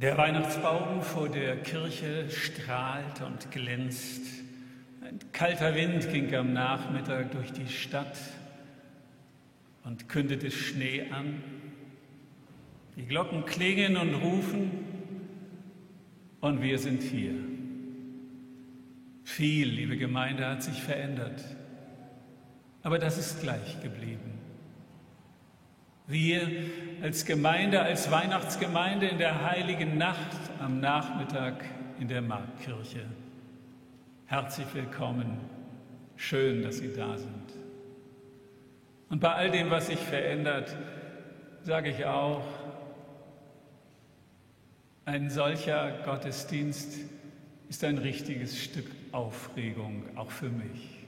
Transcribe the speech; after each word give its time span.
Der 0.00 0.16
Weihnachtsbaum 0.16 1.02
vor 1.02 1.28
der 1.28 1.56
Kirche 1.56 2.30
strahlt 2.30 3.20
und 3.20 3.50
glänzt. 3.50 4.22
Ein 5.00 5.18
kalter 5.32 5.74
Wind 5.74 6.08
ging 6.12 6.32
am 6.36 6.52
Nachmittag 6.52 7.32
durch 7.32 7.50
die 7.50 7.66
Stadt 7.66 8.16
und 9.82 10.08
kündete 10.08 10.52
Schnee 10.52 11.10
an. 11.10 11.42
Die 12.94 13.06
Glocken 13.06 13.44
klingen 13.44 13.96
und 13.96 14.14
rufen 14.14 14.70
und 16.42 16.62
wir 16.62 16.78
sind 16.78 17.02
hier. 17.02 17.34
Viel, 19.24 19.66
liebe 19.66 19.96
Gemeinde, 19.96 20.46
hat 20.46 20.62
sich 20.62 20.80
verändert, 20.80 21.42
aber 22.84 23.00
das 23.00 23.18
ist 23.18 23.40
gleich 23.40 23.82
geblieben. 23.82 24.38
Wir 26.06 26.48
als 27.02 27.24
Gemeinde, 27.24 27.80
als 27.80 28.10
Weihnachtsgemeinde 28.10 29.06
in 29.06 29.18
der 29.18 29.44
heiligen 29.44 29.98
Nacht 29.98 30.36
am 30.58 30.80
Nachmittag 30.80 31.64
in 32.00 32.08
der 32.08 32.22
Marktkirche. 32.22 33.04
Herzlich 34.26 34.66
willkommen. 34.74 35.38
Schön, 36.16 36.62
dass 36.62 36.78
Sie 36.78 36.92
da 36.92 37.16
sind. 37.16 37.52
Und 39.10 39.20
bei 39.20 39.32
all 39.32 39.50
dem, 39.50 39.70
was 39.70 39.86
sich 39.86 39.98
verändert, 39.98 40.76
sage 41.62 41.90
ich 41.90 42.04
auch, 42.04 42.44
ein 45.04 45.30
solcher 45.30 45.92
Gottesdienst 46.04 46.98
ist 47.68 47.84
ein 47.84 47.98
richtiges 47.98 48.62
Stück 48.62 48.86
Aufregung, 49.12 50.04
auch 50.16 50.30
für 50.30 50.50
mich 50.50 50.98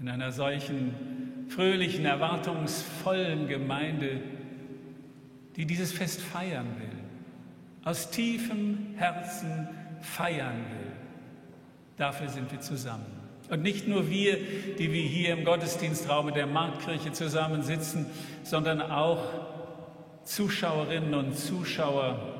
in 0.00 0.08
einer 0.08 0.32
solchen 0.32 1.46
fröhlichen, 1.48 2.04
erwartungsvollen 2.04 3.46
Gemeinde, 3.46 4.20
die 5.56 5.66
dieses 5.66 5.92
Fest 5.92 6.20
feiern 6.20 6.66
will, 6.78 6.98
aus 7.84 8.10
tiefem 8.10 8.94
Herzen 8.96 9.68
feiern 10.00 10.56
will. 10.70 10.92
Dafür 11.96 12.28
sind 12.28 12.50
wir 12.50 12.60
zusammen. 12.60 13.06
Und 13.50 13.62
nicht 13.62 13.86
nur 13.86 14.08
wir, 14.08 14.38
die 14.78 14.92
wir 14.92 15.02
hier 15.02 15.34
im 15.34 15.44
Gottesdienstraum 15.44 16.32
der 16.32 16.46
Marktkirche 16.46 17.12
zusammensitzen, 17.12 18.06
sondern 18.44 18.80
auch 18.80 19.22
Zuschauerinnen 20.24 21.12
und 21.14 21.36
Zuschauer 21.36 22.32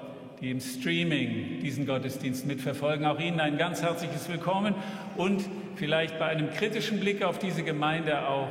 die 0.43 0.51
im 0.51 0.61
Streaming 0.61 1.61
diesen 1.61 1.87
Gottesdienst 1.87 2.47
mitverfolgen. 2.47 3.07
Auch 3.07 3.21
Ihnen 3.21 3.39
ein 3.39 3.59
ganz 3.59 3.81
herzliches 3.81 4.29
Willkommen 4.29 4.75
und 5.17 5.45
vielleicht 5.77 6.19
bei 6.19 6.27
einem 6.27 6.51
kritischen 6.51 6.99
Blick 6.99 7.23
auf 7.23 7.39
diese 7.39 7.63
Gemeinde 7.63 8.27
auch 8.27 8.51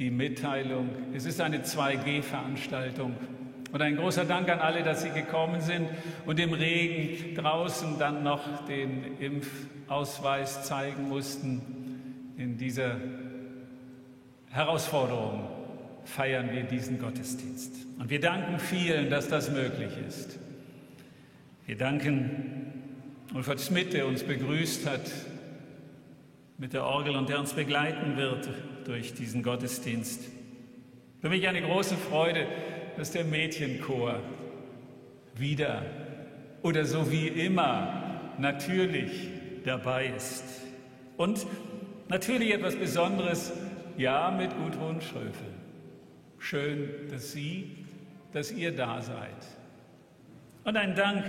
die 0.00 0.10
Mitteilung. 0.10 0.88
Es 1.14 1.26
ist 1.26 1.42
eine 1.42 1.58
2G-Veranstaltung. 1.58 3.14
Und 3.70 3.82
ein 3.82 3.96
großer 3.96 4.24
Dank 4.24 4.48
an 4.48 4.58
alle, 4.58 4.82
dass 4.82 5.02
Sie 5.02 5.10
gekommen 5.10 5.60
sind 5.60 5.88
und 6.24 6.40
im 6.40 6.54
Regen 6.54 7.34
draußen 7.34 7.98
dann 7.98 8.24
noch 8.24 8.64
den 8.64 9.18
Impfausweis 9.18 10.64
zeigen 10.64 11.06
mussten 11.08 12.32
in 12.38 12.56
dieser 12.56 12.96
Herausforderung 14.48 15.46
feiern 16.04 16.50
wir 16.50 16.62
diesen 16.62 16.98
Gottesdienst. 16.98 17.72
Und 17.98 18.08
wir 18.08 18.20
danken 18.20 18.58
vielen, 18.58 19.10
dass 19.10 19.28
das 19.28 19.50
möglich 19.50 19.92
ist. 20.08 20.38
Wir 21.66 21.76
danken 21.76 22.72
Ulfert 23.34 23.60
Schmidt, 23.60 23.92
der 23.92 24.06
uns 24.06 24.22
begrüßt 24.22 24.88
hat 24.88 25.02
mit 26.60 26.74
der 26.74 26.84
Orgel 26.84 27.16
und 27.16 27.30
der 27.30 27.40
uns 27.40 27.54
begleiten 27.54 28.18
wird 28.18 28.50
durch 28.84 29.14
diesen 29.14 29.42
Gottesdienst. 29.42 30.28
Für 31.22 31.30
mich 31.30 31.48
eine 31.48 31.62
große 31.62 31.96
Freude, 31.96 32.46
dass 32.98 33.12
der 33.12 33.24
Mädchenchor 33.24 34.20
wieder 35.34 35.82
oder 36.62 36.84
so 36.84 37.10
wie 37.10 37.28
immer 37.28 38.34
natürlich 38.36 39.28
dabei 39.64 40.12
ist. 40.14 40.44
Und 41.16 41.46
natürlich 42.08 42.52
etwas 42.52 42.76
Besonderes, 42.76 43.52
ja, 43.96 44.30
mit 44.30 44.50
Gudrun 44.54 45.00
Schröfel. 45.00 45.54
Schön, 46.38 46.90
dass 47.10 47.32
Sie, 47.32 47.86
dass 48.32 48.52
ihr 48.52 48.76
da 48.76 49.00
seid. 49.00 49.46
Und 50.64 50.76
ein 50.76 50.94
Dank 50.94 51.24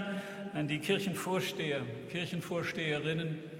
an 0.54 0.68
die 0.68 0.80
Kirchenvorsteher, 0.80 1.81
Kirchenvorsteherinnen, 2.10 3.50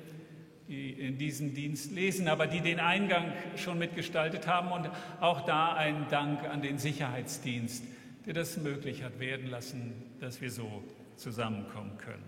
die 0.68 0.92
in 0.92 1.18
diesem 1.18 1.54
Dienst 1.54 1.92
lesen, 1.92 2.28
aber 2.28 2.48
die 2.48 2.62
den 2.62 2.80
Eingang 2.80 3.34
schon 3.56 3.78
mitgestaltet 3.78 4.48
haben. 4.48 4.72
Und 4.72 4.90
auch 5.20 5.46
da 5.46 5.74
ein 5.74 6.08
Dank 6.10 6.44
an 6.44 6.62
den 6.62 6.78
Sicherheitsdienst, 6.78 7.84
der 8.26 8.34
das 8.34 8.58
möglich 8.58 9.04
hat 9.04 9.20
werden 9.20 9.48
lassen, 9.48 9.94
dass 10.20 10.42
wir 10.42 10.52
so 10.52 10.84
zusammenkommen 11.16 11.98
können. 11.98 12.24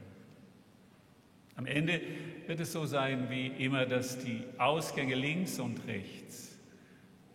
Am 1.56 1.66
Ende 1.66 2.02
wird 2.48 2.60
es 2.60 2.72
so 2.72 2.86
sein 2.86 3.30
wie 3.30 3.48
immer, 3.48 3.86
dass 3.86 4.18
die 4.18 4.44
Ausgänge 4.58 5.16
links 5.16 5.60
und 5.60 5.86
rechts 5.88 6.58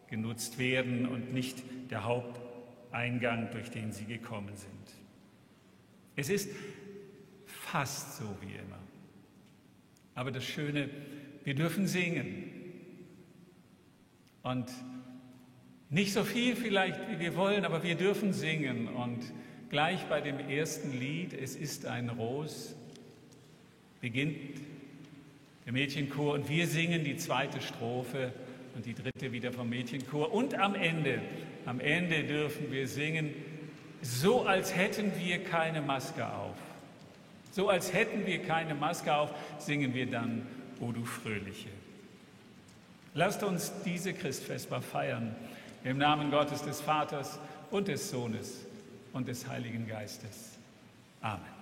genutzt 0.09 0.59
werden 0.59 1.06
und 1.06 1.33
nicht 1.33 1.62
der 1.91 2.05
Haupteingang, 2.05 3.50
durch 3.53 3.71
den 3.71 3.93
sie 3.93 4.06
gekommen 4.06 4.56
sind. 4.56 4.73
Es 6.17 6.31
ist 6.31 6.50
fast 7.47 8.17
so 8.17 8.25
wie 8.41 8.55
immer. 8.55 8.79
Aber 10.19 10.32
das 10.32 10.43
Schöne, 10.43 10.91
wir 11.44 11.55
dürfen 11.55 11.87
singen. 11.87 12.50
Und 14.43 14.67
nicht 15.91 16.12
so 16.12 16.25
viel 16.25 16.56
vielleicht, 16.56 16.99
wie 17.09 17.20
wir 17.20 17.37
wollen, 17.37 17.65
aber 17.65 17.85
wir 17.85 17.94
dürfen 17.94 18.32
singen. 18.32 18.88
Und 18.88 19.20
gleich 19.70 20.03
bei 20.06 20.20
dem 20.20 20.41
ersten 20.41 20.99
Lied, 20.99 21.35
Es 21.35 21.55
ist 21.55 21.87
ein 21.87 22.09
Ros, 22.09 22.75
beginnt 24.00 24.59
der 25.67 25.73
Mädchenchor 25.73 26.35
und 26.35 26.49
wir 26.49 26.67
singen 26.67 27.05
die 27.05 27.17
zweite 27.17 27.61
Strophe 27.61 28.32
und 28.75 28.87
die 28.87 28.94
dritte 28.94 29.31
wieder 29.31 29.53
vom 29.53 29.69
Mädchenchor. 29.69 30.35
Und 30.35 30.56
am 30.56 30.75
Ende, 30.75 31.23
am 31.64 31.79
Ende 31.79 32.25
dürfen 32.25 32.73
wir 32.73 32.88
singen, 32.88 33.35
so 34.03 34.44
als 34.44 34.75
hätten 34.75 35.12
wir 35.21 35.44
keine 35.44 35.81
Maske 35.81 36.29
auf. 36.29 36.56
So 37.58 37.70
als 37.70 37.93
hätten 37.93 38.25
wir 38.25 38.40
keine 38.44 38.76
Maske 38.76 39.12
auf, 39.12 39.34
singen 39.58 39.93
wir 39.93 40.08
dann, 40.08 40.46
O 40.81 40.93
du 40.93 41.05
Fröhliche. 41.05 41.70
Lasst 43.14 43.43
uns 43.43 43.72
diese 43.84 44.12
Christfestbar 44.12 44.81
feiern, 44.81 45.34
im 45.82 45.99
Namen 45.99 46.31
Gottes 46.31 46.62
des 46.62 46.81
Vaters 46.81 47.40
und 47.72 47.88
des 47.88 48.10
Sohnes 48.10 48.64
und 49.12 49.26
des 49.26 49.49
Heiligen 49.49 49.88
Geistes. 49.88 50.56
Amen. 51.20 51.57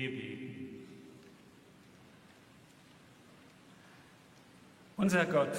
Wir 0.00 0.12
beten. 0.12 0.86
Unser 4.96 5.26
Gott, 5.26 5.52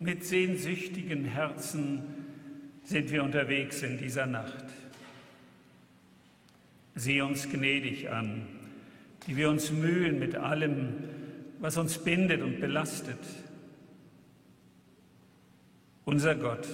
mit 0.00 0.24
sehnsüchtigen 0.24 1.24
Herzen 1.24 2.02
sind 2.82 3.12
wir 3.12 3.22
unterwegs 3.22 3.82
in 3.82 3.98
dieser 3.98 4.26
Nacht. 4.26 4.64
Sieh 6.96 7.20
uns 7.20 7.48
gnädig 7.48 8.10
an, 8.10 8.48
die 9.28 9.36
wir 9.36 9.48
uns 9.48 9.70
mühen 9.70 10.18
mit 10.18 10.34
allem, 10.34 11.04
was 11.60 11.76
uns 11.76 11.98
bindet 11.98 12.42
und 12.42 12.58
belastet. 12.58 13.20
Unser 16.04 16.34
Gott, 16.34 16.66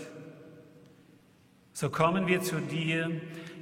so 1.74 1.90
kommen 1.90 2.26
wir 2.26 2.40
zu 2.40 2.62
dir 2.62 3.10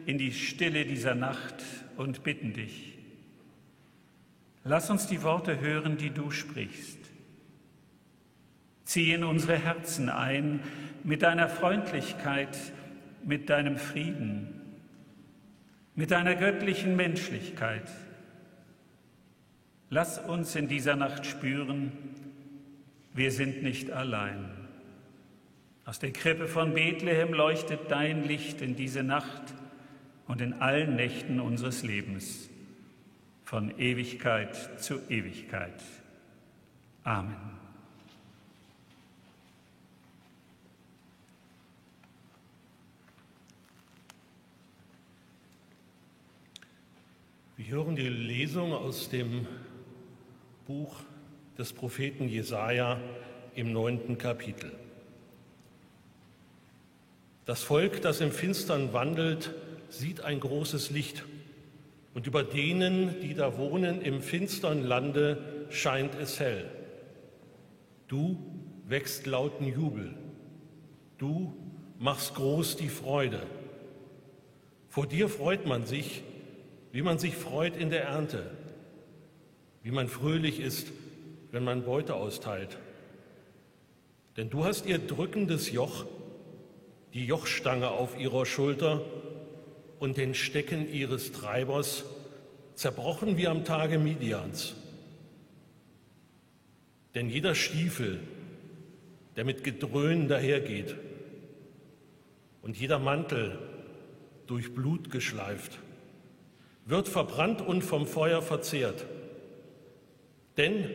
in 0.07 0.17
die 0.17 0.31
Stille 0.31 0.85
dieser 0.85 1.17
Nacht 1.17 1.65
und 1.97 2.23
bitten 2.23 2.53
dich. 2.53 2.99
Lass 4.65 4.91
uns 4.91 5.07
die 5.07 5.23
Worte 5.23 5.61
hören, 5.61 5.97
die 5.97 6.11
du 6.11 6.31
sprichst. 6.31 6.99
Zieh 8.85 9.13
in 9.13 9.25
unsere 9.25 9.57
Herzen 9.57 10.09
ein 10.09 10.61
mit 11.05 11.23
deiner 11.23 11.49
Freundlichkeit, 11.49 12.57
mit 13.25 13.49
deinem 13.49 13.77
Frieden, 13.77 14.61
mit 15.95 16.11
deiner 16.11 16.35
göttlichen 16.35 16.97
Menschlichkeit. 16.97 17.91
Lass 19.89 20.19
uns 20.19 20.57
in 20.57 20.69
dieser 20.69 20.97
Nacht 20.97 21.27
spüren, 21.27 21.93
wir 23.15 23.31
sind 23.31 23.63
nicht 23.63 23.91
allein. 23.93 24.51
Aus 25.85 26.01
der 26.01 26.13
Krippe 26.13 26.49
von 26.49 26.75
Bethlehem 26.75 27.33
leuchtet 27.33 27.89
dein 27.89 28.25
Licht 28.25 28.61
in 28.61 28.75
diese 28.75 29.05
Nacht 29.05 29.55
und 30.29 30.41
in 30.41 30.55
allen 30.55 30.97
Nächten 30.97 31.41
unseres 31.41 31.83
Lebens, 31.83 32.49
von 33.45 33.79
Ewigkeit 33.79 34.83
zu 34.83 34.99
Ewigkeit. 35.09 35.81
Amen. 37.05 37.57
Wir 47.57 47.67
hören 47.69 47.97
die 47.97 48.09
Lesung 48.09 48.73
aus 48.73 49.09
dem 49.09 49.47
Buch 50.67 50.97
des 51.57 51.73
Propheten 51.73 52.29
Jesaja 52.29 53.01
im 53.55 53.73
neunten 53.73 54.19
Kapitel. 54.19 54.73
Das 57.45 57.63
Volk, 57.63 58.03
das 58.03 58.21
im 58.21 58.33
Finstern 58.33 58.93
wandelt, 58.93 59.55
sieht 59.89 60.23
ein 60.23 60.41
großes 60.41 60.91
Licht. 60.91 61.25
Und 62.15 62.27
über 62.27 62.43
denen, 62.43 63.21
die 63.21 63.35
da 63.35 63.59
wohnen 63.59 64.01
im 64.01 64.23
finstern 64.23 64.83
Lande, 64.83 65.67
scheint 65.71 66.15
es 66.15 66.41
hell. 66.41 66.71
Du 68.09 68.39
wächst 68.87 69.27
lauten 69.27 69.67
Jubel. 69.67 70.15
Du 71.19 71.53
machst 71.99 72.35
groß 72.35 72.77
die 72.77 72.89
Freude. 72.89 73.43
Vor 74.89 75.07
dir 75.07 75.29
freut 75.29 75.67
man 75.67 75.85
sich, 75.85 76.23
wie 76.93 77.03
man 77.03 77.19
sich 77.19 77.35
freut 77.35 77.77
in 77.77 77.91
der 77.91 78.05
Ernte, 78.05 78.51
wie 79.83 79.91
man 79.91 80.09
fröhlich 80.09 80.61
ist, 80.61 80.91
wenn 81.51 81.65
man 81.65 81.85
Beute 81.85 82.15
austeilt. 82.15 82.79
Denn 84.37 84.51
du 84.51 84.65
hast 84.65 84.87
ihr 84.87 84.99
drückendes 84.99 85.71
Joch, 85.71 86.07
die 87.15 87.27
Jochstange 87.27 87.91
auf 87.91 88.19
ihrer 88.19 88.47
Schulter 88.47 89.03
und 89.99 90.17
den 90.17 90.35
Stecken 90.35 90.93
ihres 90.93 91.33
Treibers 91.33 92.05
zerbrochen 92.75 93.37
wie 93.37 93.49
am 93.49 93.65
Tage 93.65 93.99
Midians. 93.99 94.75
Denn 97.15 97.31
jeder 97.31 97.55
Stiefel, 97.55 98.21
der 99.37 99.45
mit 99.45 99.65
Gedröhn 99.65 100.29
dahergeht, 100.29 100.95
und 102.63 102.77
jeder 102.77 102.99
Mantel 102.99 103.59
durch 104.47 104.75
Blut 104.75 105.11
geschleift, 105.11 105.79
wird 106.85 107.09
verbrannt 107.09 107.63
und 107.63 107.83
vom 107.83 108.07
Feuer 108.07 108.43
verzehrt. 108.43 109.07
Denn 110.57 110.91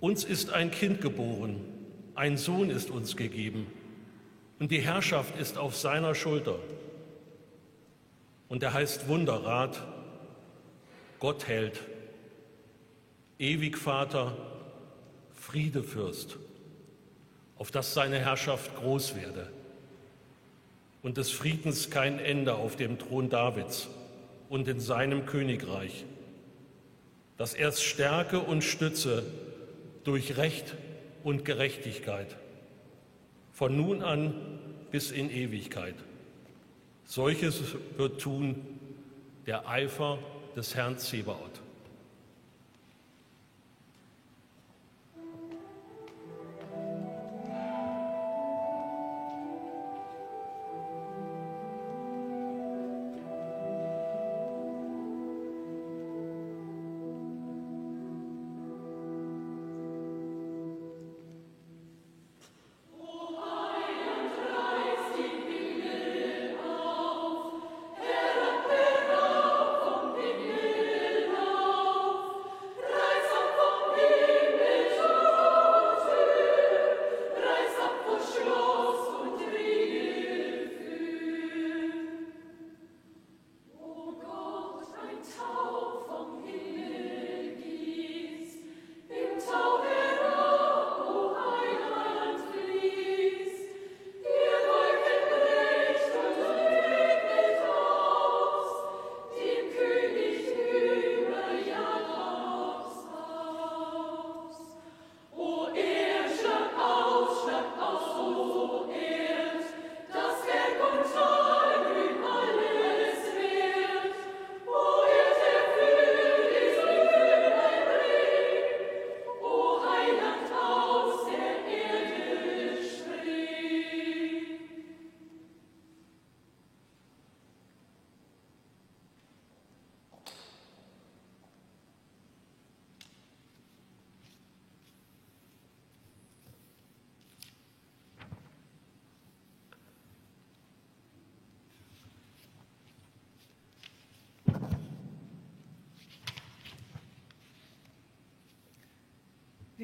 uns 0.00 0.24
ist 0.24 0.50
ein 0.50 0.70
Kind 0.70 1.00
geboren, 1.00 1.60
ein 2.14 2.36
Sohn 2.36 2.68
ist 2.68 2.90
uns 2.90 3.16
gegeben 3.16 3.66
und 4.58 4.70
die 4.70 4.80
Herrschaft 4.80 5.38
ist 5.38 5.56
auf 5.56 5.76
seiner 5.76 6.14
Schulter. 6.14 6.58
Und 8.50 8.64
er 8.64 8.74
heißt 8.74 9.06
Wunderrat, 9.06 9.80
Gott 11.20 11.46
hält, 11.46 11.80
ewig 13.38 13.78
Vater, 13.78 14.36
Friedefürst, 15.34 16.36
auf 17.56 17.70
dass 17.70 17.94
seine 17.94 18.18
Herrschaft 18.18 18.74
groß 18.74 19.14
werde. 19.14 19.52
Und 21.00 21.16
des 21.16 21.30
Friedens 21.30 21.90
kein 21.90 22.18
Ende 22.18 22.56
auf 22.56 22.74
dem 22.74 22.98
Thron 22.98 23.30
Davids 23.30 23.88
und 24.48 24.66
in 24.66 24.80
seinem 24.80 25.26
Königreich, 25.26 26.04
dass 27.36 27.54
er 27.54 27.68
es 27.68 27.80
stärke 27.80 28.40
und 28.40 28.64
stütze 28.64 29.22
durch 30.02 30.36
Recht 30.36 30.74
und 31.22 31.44
Gerechtigkeit, 31.44 32.36
von 33.52 33.76
nun 33.76 34.02
an 34.02 34.34
bis 34.90 35.12
in 35.12 35.30
Ewigkeit. 35.30 35.94
Solches 37.10 37.74
wird 37.96 38.20
tun 38.20 38.54
der 39.44 39.68
Eifer 39.68 40.20
des 40.54 40.76
Herrn 40.76 40.96
Zebaoth. 40.96 41.49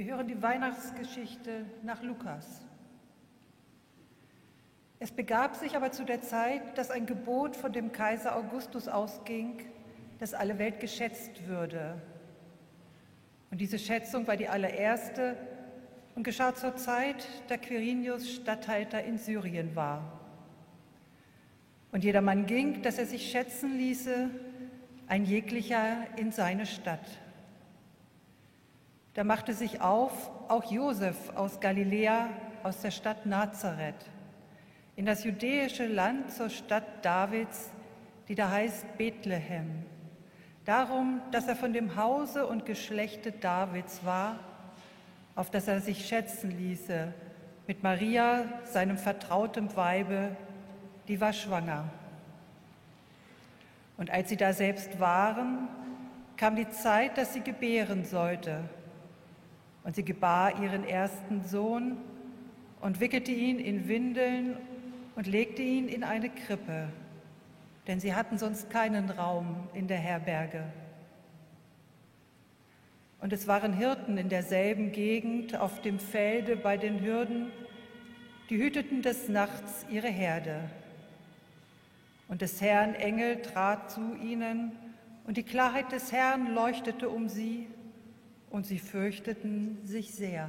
Wir 0.07 0.15
hören 0.15 0.29
die 0.29 0.41
Weihnachtsgeschichte 0.41 1.65
nach 1.83 2.01
Lukas. 2.01 2.61
Es 5.01 5.11
begab 5.11 5.57
sich 5.57 5.75
aber 5.75 5.91
zu 5.91 6.05
der 6.05 6.21
Zeit, 6.21 6.79
dass 6.79 6.93
ein 6.93 7.07
Gebot 7.07 7.57
von 7.57 7.73
dem 7.73 7.91
Kaiser 7.91 8.37
Augustus 8.37 8.87
ausging, 8.87 9.65
dass 10.21 10.33
alle 10.33 10.61
Welt 10.61 10.79
geschätzt 10.79 11.49
würde. 11.49 12.01
Und 13.51 13.61
diese 13.61 13.81
Schätzung 13.81 14.29
war 14.29 14.37
die 14.37 14.47
allererste 14.47 15.37
und 16.15 16.23
geschah 16.23 16.55
zur 16.55 16.77
Zeit, 16.77 17.27
da 17.49 17.57
Quirinius 17.57 18.31
Statthalter 18.31 19.03
in 19.03 19.19
Syrien 19.19 19.75
war. 19.75 20.21
Und 21.91 22.05
jedermann 22.05 22.47
ging, 22.47 22.81
dass 22.81 22.99
er 22.99 23.07
sich 23.07 23.29
schätzen 23.29 23.77
ließe, 23.77 24.31
ein 25.09 25.25
jeglicher 25.25 25.97
in 26.17 26.31
seine 26.31 26.65
Stadt. 26.65 27.26
Da 29.17 29.25
machte 29.25 29.55
sich 29.55 29.81
auf 29.81 30.31
auch 30.49 30.71
Josef 30.71 31.17
aus 31.35 31.59
Galiläa, 31.59 32.29
aus 32.63 32.83
der 32.83 32.91
Stadt 32.91 33.25
Nazareth, 33.25 33.95
in 34.95 35.07
das 35.07 35.25
judäische 35.25 35.87
Land 35.87 36.31
zur 36.33 36.51
Stadt 36.51 36.85
Davids, 37.03 37.71
die 38.29 38.35
da 38.35 38.51
heißt 38.51 38.99
Bethlehem. 38.99 39.87
Darum, 40.67 41.23
dass 41.33 41.49
er 41.49 41.57
von 41.57 41.73
dem 41.73 41.97
Hause 41.97 42.47
und 42.47 42.67
Geschlechte 42.67 43.33
Davids 43.33 44.05
war, 44.05 44.39
auf 45.35 45.51
das 45.51 45.67
er 45.67 45.81
sich 45.81 46.07
schätzen 46.07 46.51
ließe, 46.51 47.15
mit 47.67 47.83
Maria, 47.83 48.45
seinem 48.65 48.99
vertrautem 48.99 49.75
Weibe, 49.77 50.37
die 51.09 51.23
war 51.23 51.33
schwanger. 51.33 51.89
Und 53.97 54.11
als 54.11 54.29
sie 54.29 54.37
da 54.37 54.53
selbst 54.53 55.01
waren, 55.01 55.69
kam 56.37 56.55
die 56.55 56.69
Zeit, 56.69 57.17
dass 57.17 57.33
sie 57.33 57.41
gebären 57.41 58.05
sollte. 58.05 58.69
Und 59.87 59.95
sie 59.95 60.05
gebar 60.05 60.61
ihren 60.61 60.83
ersten 60.83 61.45
Sohn 61.45 61.97
und 62.81 62.99
wickelte 62.99 63.31
ihn 63.31 63.61
in 63.61 63.87
Windeln 63.87 64.57
und 65.15 65.29
legte 65.29 65.63
ihn 65.63 65.87
in 65.87 66.03
eine 66.03 66.29
Krippe, 66.29 66.89
denn 67.87 68.01
sie 68.01 68.13
hatten 68.13 68.37
sonst 68.37 68.69
keinen 68.69 69.11
Raum 69.11 69.69
in 69.75 69.87
der 69.87 69.99
Herberge. 69.99 70.65
Und 73.21 73.33
es 73.33 73.47
waren 73.47 73.73
Hirten 73.75 74.19
in 74.19 74.29
derselben 74.29 74.91
Gegend 74.91 75.57
auf 75.57 75.81
dem 75.83 76.01
Felde 76.01 76.57
bei 76.57 76.77
den 76.77 77.01
Hürden, 77.01 77.53
die 78.51 78.59
hüteten 78.59 79.03
des 79.03 79.29
Nachts 79.29 79.87
ihre 79.89 80.09
Herde. 80.09 80.69
Und 82.27 82.43
des 82.43 82.61
Herrn 82.61 82.97
Engel 82.97 83.41
trat 83.41 83.93
zu 83.93 84.17
ihnen, 84.21 84.73
und 85.29 85.37
die 85.37 85.45
Klarheit 85.45 85.93
des 85.93 86.11
Herrn 86.11 86.55
leuchtete 86.55 87.09
um 87.09 87.29
sie, 87.29 87.69
und 88.51 88.67
sie 88.67 88.79
fürchteten 88.79 89.79
sich 89.85 90.15
sehr. 90.15 90.49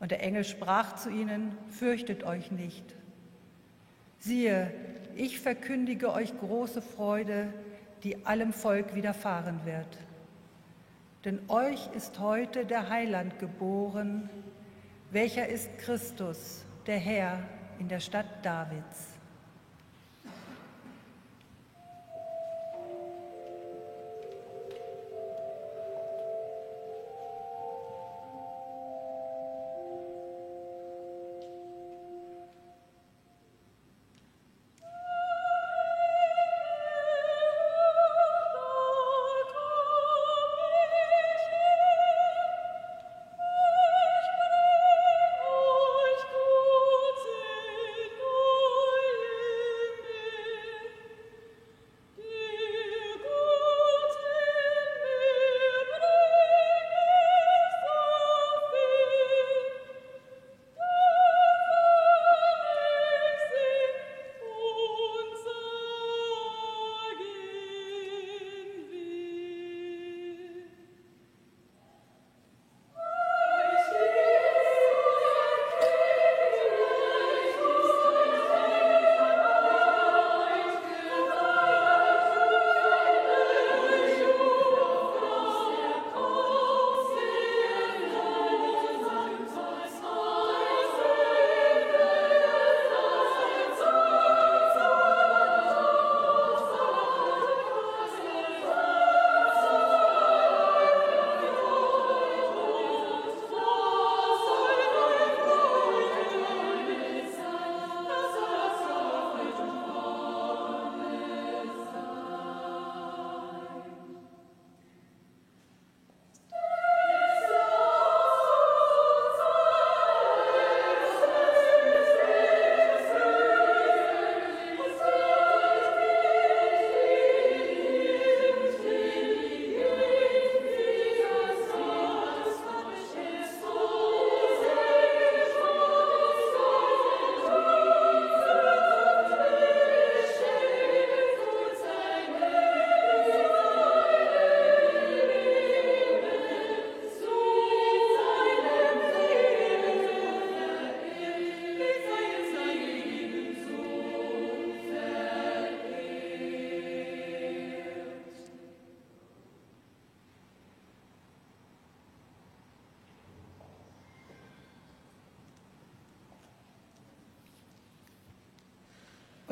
Und 0.00 0.10
der 0.10 0.22
Engel 0.22 0.44
sprach 0.44 0.96
zu 0.96 1.10
ihnen, 1.10 1.56
fürchtet 1.68 2.24
euch 2.24 2.50
nicht. 2.50 2.94
Siehe, 4.18 4.72
ich 5.16 5.40
verkündige 5.40 6.12
euch 6.12 6.38
große 6.38 6.82
Freude, 6.82 7.52
die 8.04 8.24
allem 8.24 8.52
Volk 8.52 8.94
widerfahren 8.94 9.64
wird. 9.64 9.98
Denn 11.24 11.40
euch 11.48 11.88
ist 11.94 12.20
heute 12.20 12.64
der 12.64 12.88
Heiland 12.88 13.38
geboren, 13.38 14.30
welcher 15.10 15.48
ist 15.48 15.76
Christus, 15.78 16.64
der 16.86 16.98
Herr 16.98 17.42
in 17.78 17.88
der 17.88 18.00
Stadt 18.00 18.26
Davids. 18.42 19.17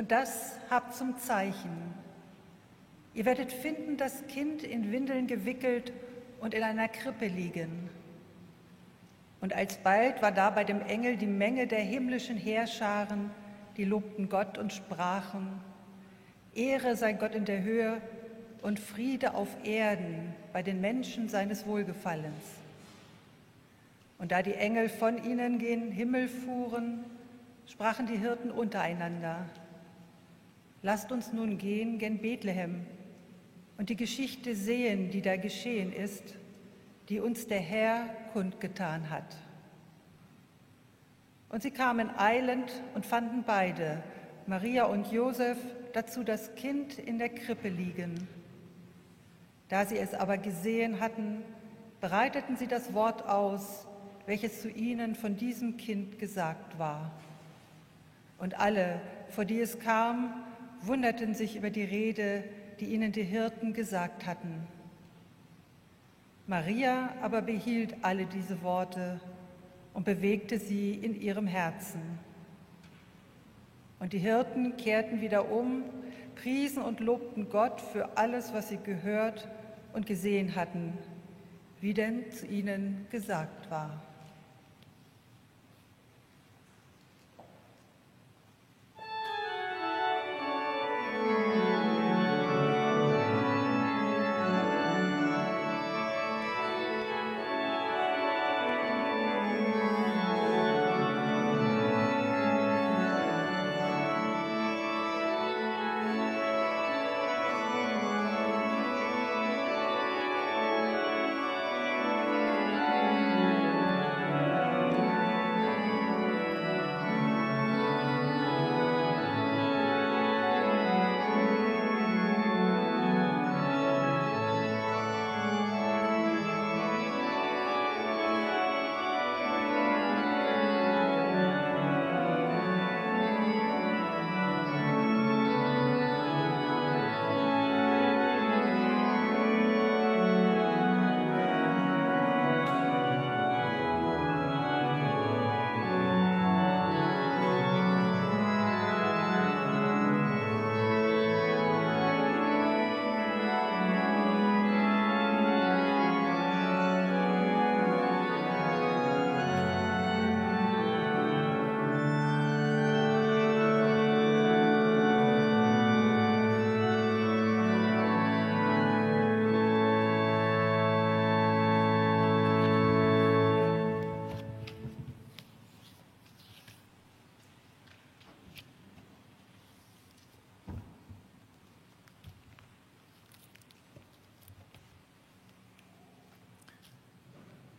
Und 0.07 0.12
das 0.12 0.53
habt 0.71 0.95
zum 0.95 1.19
Zeichen. 1.19 1.92
Ihr 3.12 3.25
werdet 3.25 3.51
finden, 3.51 3.97
das 3.97 4.25
Kind 4.29 4.62
in 4.62 4.92
Windeln 4.92 5.27
gewickelt 5.27 5.92
und 6.40 6.55
in 6.55 6.62
einer 6.62 6.87
Krippe 6.87 7.27
liegen. 7.27 7.90
Und 9.40 9.53
alsbald 9.53 10.23
war 10.23 10.31
da 10.31 10.51
bei 10.51 10.62
dem 10.62 10.81
Engel 10.81 11.16
die 11.16 11.27
Menge 11.27 11.66
der 11.66 11.81
himmlischen 11.81 12.37
Heerscharen, 12.37 13.33
die 13.77 13.85
lobten 13.85 14.29
Gott 14.29 14.59
und 14.59 14.73
sprachen, 14.73 15.61
Ehre 16.55 16.95
sei 16.95 17.14
Gott 17.14 17.35
in 17.35 17.45
der 17.45 17.64
Höhe 17.64 18.01
und 18.62 18.79
Friede 18.79 19.35
auf 19.35 19.49
Erden 19.64 20.37
bei 20.53 20.62
den 20.62 20.81
Menschen 20.81 21.29
seines 21.29 21.66
Wohlgefallens. 21.66 22.45
Und 24.19 24.31
da 24.31 24.42
die 24.42 24.55
Engel 24.55 24.88
von 24.88 25.25
ihnen 25.25 25.59
gen 25.59 25.90
Himmel 25.90 26.29
fuhren, 26.29 27.05
sprachen 27.66 28.07
die 28.07 28.19
Hirten 28.19 28.53
untereinander, 28.53 29.47
Lasst 30.83 31.11
uns 31.12 31.33
nun 31.33 31.59
gehen 31.59 31.99
gen 31.99 32.19
Bethlehem 32.19 32.87
und 33.79 33.91
die 33.91 33.97
Geschichte 33.97 34.55
sehen, 34.55 35.11
die 35.11 35.23
da 35.23 35.37
geschehen 35.37 35.93
ist, 35.93 36.35
die 37.09 37.21
uns 37.21 37.47
der 37.47 37.61
Herr 37.61 38.09
kundgetan 38.33 39.11
hat. 39.11 39.37
Und 41.49 41.62
sie 41.62 41.71
kamen 41.71 42.11
eilend 42.17 42.71
und 42.95 43.07
fanden 43.07 43.45
beide, 43.45 44.03
Maria 44.47 44.85
und 44.85 45.11
Josef, 45.12 45.59
dazu 45.93 46.25
das 46.25 46.55
Kind 46.55 46.99
in 46.99 47.19
der 47.19 47.29
Krippe 47.29 47.69
liegen. 47.69 48.29
Da 49.69 49.87
sie 49.87 49.97
es 49.97 50.15
aber 50.15 50.39
gesehen 50.39 51.01
hatten, 51.01 51.43
breiteten 52.01 52.57
sie 52.57 52.67
das 52.67 52.93
Wort 52.95 53.29
aus, 53.29 53.87
welches 54.27 54.62
zu 54.62 54.69
ihnen 54.69 55.15
von 55.15 55.37
diesem 55.37 55.77
Kind 55.77 56.19
gesagt 56.19 56.79
war. 56.79 57.12
Und 58.39 58.59
alle, 58.59 59.01
vor 59.29 59.45
die 59.45 59.61
es 59.61 59.79
kam, 59.79 60.45
wunderten 60.87 61.35
sich 61.35 61.57
über 61.57 61.70
die 61.70 61.85
Rede, 61.85 62.44
die 62.81 62.87
ihnen 62.87 63.12
die 63.12 63.22
Hirten 63.22 63.72
gesagt 63.72 64.27
hatten. 64.27 64.66
Maria 66.46 67.12
aber 67.22 67.42
behielt 67.42 67.96
alle 68.03 68.27
diese 68.27 68.62
Worte 68.62 69.20
und 69.94 70.05
bewegte 70.05 70.59
sie 70.59 70.94
in 70.94 71.20
ihrem 71.20 71.46
Herzen. 71.46 72.01
Und 73.99 74.12
die 74.12 74.18
Hirten 74.18 74.77
kehrten 74.77 75.20
wieder 75.20 75.51
um, 75.51 75.83
priesen 76.37 76.83
und 76.83 77.01
lobten 77.01 77.49
Gott 77.49 77.81
für 77.81 78.16
alles, 78.16 78.53
was 78.53 78.68
sie 78.68 78.77
gehört 78.77 79.49
und 79.94 80.07
gesehen 80.07 80.55
hatten, 80.55 80.92
wie 81.81 81.94
denn 81.94 82.31
zu 82.31 82.46
ihnen 82.46 83.07
gesagt 83.11 83.70
war. 83.70 84.03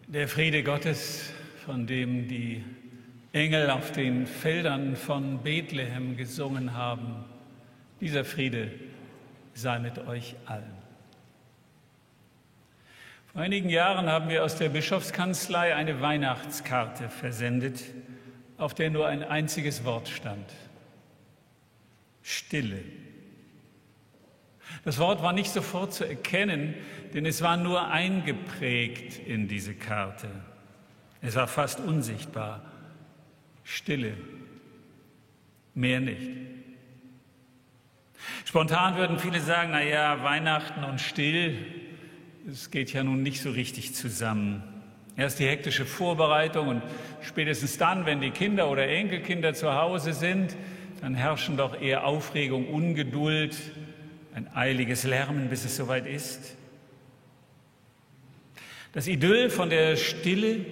Der 0.10 0.30
Friede 0.30 0.63
Gottes, 0.63 1.34
von 1.65 1.86
dem 1.86 2.30
die 2.30 2.63
Engel 3.34 3.70
auf 3.70 3.91
den 3.91 4.26
Feldern 4.26 4.96
von 4.96 5.43
Bethlehem 5.43 6.15
gesungen 6.15 6.74
haben, 6.74 7.26
dieser 8.00 8.24
Friede 8.24 8.72
sei 9.54 9.80
mit 9.80 9.98
euch 10.08 10.38
allen. 10.46 10.78
Vor 13.34 13.41
einigen 13.41 13.67
Jahren 13.67 14.08
haben 14.08 14.30
wir 14.30 14.46
aus 14.46 14.56
der 14.56 14.70
Bischofskanzlei 14.70 15.76
eine 15.76 16.00
Weihnachtskarte 16.00 17.10
versendet, 17.10 17.84
auf 18.58 18.74
der 18.74 18.89
nur 18.89 19.08
ein 19.08 19.24
einziges 19.24 19.84
Wort 19.84 20.08
stand. 20.08 20.54
Stille. 22.24 22.82
Das 24.88 25.00
Wort 25.00 25.21
war 25.21 25.34
nicht 25.34 25.52
sofort 25.52 25.93
zu 25.93 26.06
erkennen, 26.06 26.73
denn 27.13 27.26
es 27.26 27.41
war 27.41 27.58
nur 27.58 27.89
eingeprägt 27.89 29.19
in 29.28 29.50
diese 29.50 29.73
Karte. 29.73 30.30
Es 31.21 31.36
war 31.36 31.47
fast 31.47 31.82
unsichtbar. 31.82 32.62
Stille. 33.65 34.13
Mehr 35.73 36.00
nicht. 36.00 36.21
Spontan 38.45 38.95
würden 38.95 39.19
viele 39.19 39.41
sagen, 39.41 39.71
na 39.73 39.84
ja, 39.84 40.23
Weihnachten 40.23 40.86
und 40.86 41.02
still, 41.02 41.58
es 42.50 42.71
geht 42.71 42.93
ja 42.93 43.04
nun 43.04 43.21
nicht 43.23 43.41
so 43.41 43.52
richtig 43.52 43.93
zusammen. 43.93 44.63
Erst 45.17 45.39
die 45.39 45.47
hektische 45.47 45.86
Vorbereitung 45.86 46.69
und 46.69 46.82
spätestens 47.21 47.78
dann, 47.78 48.06
wenn 48.06 48.21
die 48.21 48.32
Kinder 48.32 48.69
oder 48.69 48.88
Enkelkinder 48.88 49.54
zu 49.54 49.76
Hause 49.76 50.13
sind, 50.13 50.56
dann 51.02 51.13
herrschen 51.13 51.58
doch 51.58 51.78
eher 51.82 52.06
Aufregung, 52.06 52.69
Ungeduld, 52.69 53.58
ein 54.38 54.56
eiliges 54.56 55.04
Lärmen, 55.04 55.50
bis 55.50 55.65
es 55.65 55.76
soweit 55.76 56.06
ist. 56.06 56.56
Das 58.93 59.08
Idyll 59.08 59.50
von 59.50 59.71
der 59.71 59.95
Stille 59.95 60.63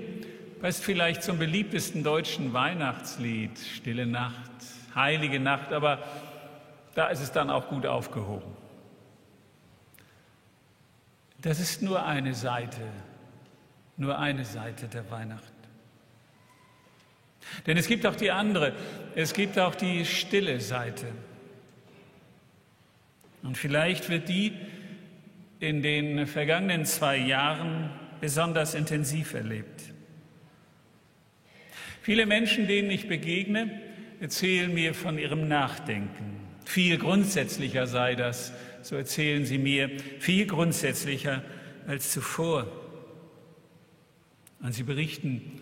passt 0.61 0.83
vielleicht 0.83 1.23
zum 1.23 1.39
beliebtesten 1.39 2.03
deutschen 2.03 2.53
Weihnachtslied, 2.53 3.57
Stille 3.57 4.05
Nacht, 4.05 4.51
heilige 4.93 5.39
Nacht, 5.39 5.73
aber 5.73 6.03
da 6.93 7.07
ist 7.07 7.21
es 7.21 7.31
dann 7.31 7.49
auch 7.49 7.67
gut 7.67 7.87
aufgehoben. 7.87 8.55
Das 11.41 11.59
ist 11.59 11.81
nur 11.81 12.05
eine 12.05 12.35
Seite, 12.35 12.81
nur 13.97 14.19
eine 14.19 14.45
Seite 14.45 14.87
der 14.87 15.09
Weihnacht. 15.09 15.53
Denn 17.65 17.77
es 17.77 17.87
gibt 17.87 18.05
auch 18.05 18.15
die 18.15 18.29
andere, 18.29 18.73
es 19.15 19.33
gibt 19.33 19.57
auch 19.57 19.73
die 19.73 20.05
stille 20.05 20.61
Seite. 20.61 21.07
Und 23.45 23.57
vielleicht 23.57 24.09
wird 24.09 24.27
die 24.27 24.53
in 25.59 25.83
den 25.83 26.25
vergangenen 26.25 26.85
zwei 26.85 27.15
Jahren 27.17 27.91
besonders 28.19 28.73
intensiv 28.73 29.35
erlebt. 29.35 29.83
Viele 32.01 32.25
Menschen, 32.25 32.67
denen 32.67 32.89
ich 32.89 33.07
begegne, 33.07 33.69
erzählen 34.19 34.73
mir 34.73 34.93
von 34.93 35.19
ihrem 35.19 35.47
Nachdenken. 35.47 36.39
Viel 36.65 36.97
grundsätzlicher 36.97 37.85
sei 37.85 38.15
das, 38.15 38.51
so 38.81 38.95
erzählen 38.95 39.45
sie 39.45 39.59
mir, 39.59 39.91
viel 40.19 40.47
grundsätzlicher 40.47 41.43
als 41.87 42.11
zuvor. 42.11 42.67
Und 44.61 44.73
sie 44.73 44.83
berichten, 44.83 45.61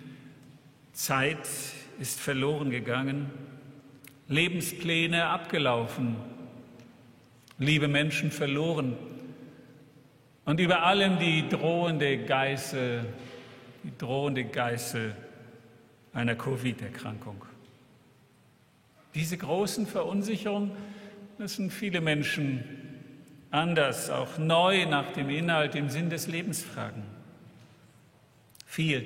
Zeit 0.93 1.49
ist 1.99 2.19
verloren 2.19 2.69
gegangen, 2.69 3.29
Lebenspläne 4.29 5.25
abgelaufen, 5.25 6.15
liebe 7.63 7.87
Menschen 7.87 8.31
verloren. 8.31 8.95
Und 10.45 10.59
über 10.59 10.83
allem 10.83 11.19
die 11.19 11.47
drohende 11.47 12.17
Geißel, 12.25 13.05
die 13.83 13.97
drohende 13.97 14.43
Geißel 14.43 15.15
einer 16.13 16.35
Covid-Erkrankung. 16.35 17.43
Diese 19.15 19.37
großen 19.37 19.87
Verunsicherungen 19.87 20.71
müssen 21.37 21.69
viele 21.69 22.01
Menschen 22.01 22.63
anders, 23.51 24.09
auch 24.09 24.37
neu 24.37 24.85
nach 24.85 25.11
dem 25.11 25.29
Inhalt, 25.29 25.75
dem 25.75 25.89
Sinn 25.89 26.09
des 26.09 26.27
Lebens 26.27 26.63
fragen. 26.63 27.03
Viel, 28.65 29.05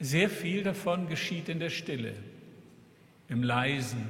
sehr 0.00 0.30
viel 0.30 0.62
davon 0.62 1.08
geschieht 1.08 1.48
in 1.48 1.60
der 1.60 1.70
Stille, 1.70 2.14
im 3.28 3.42
Leisen, 3.42 4.06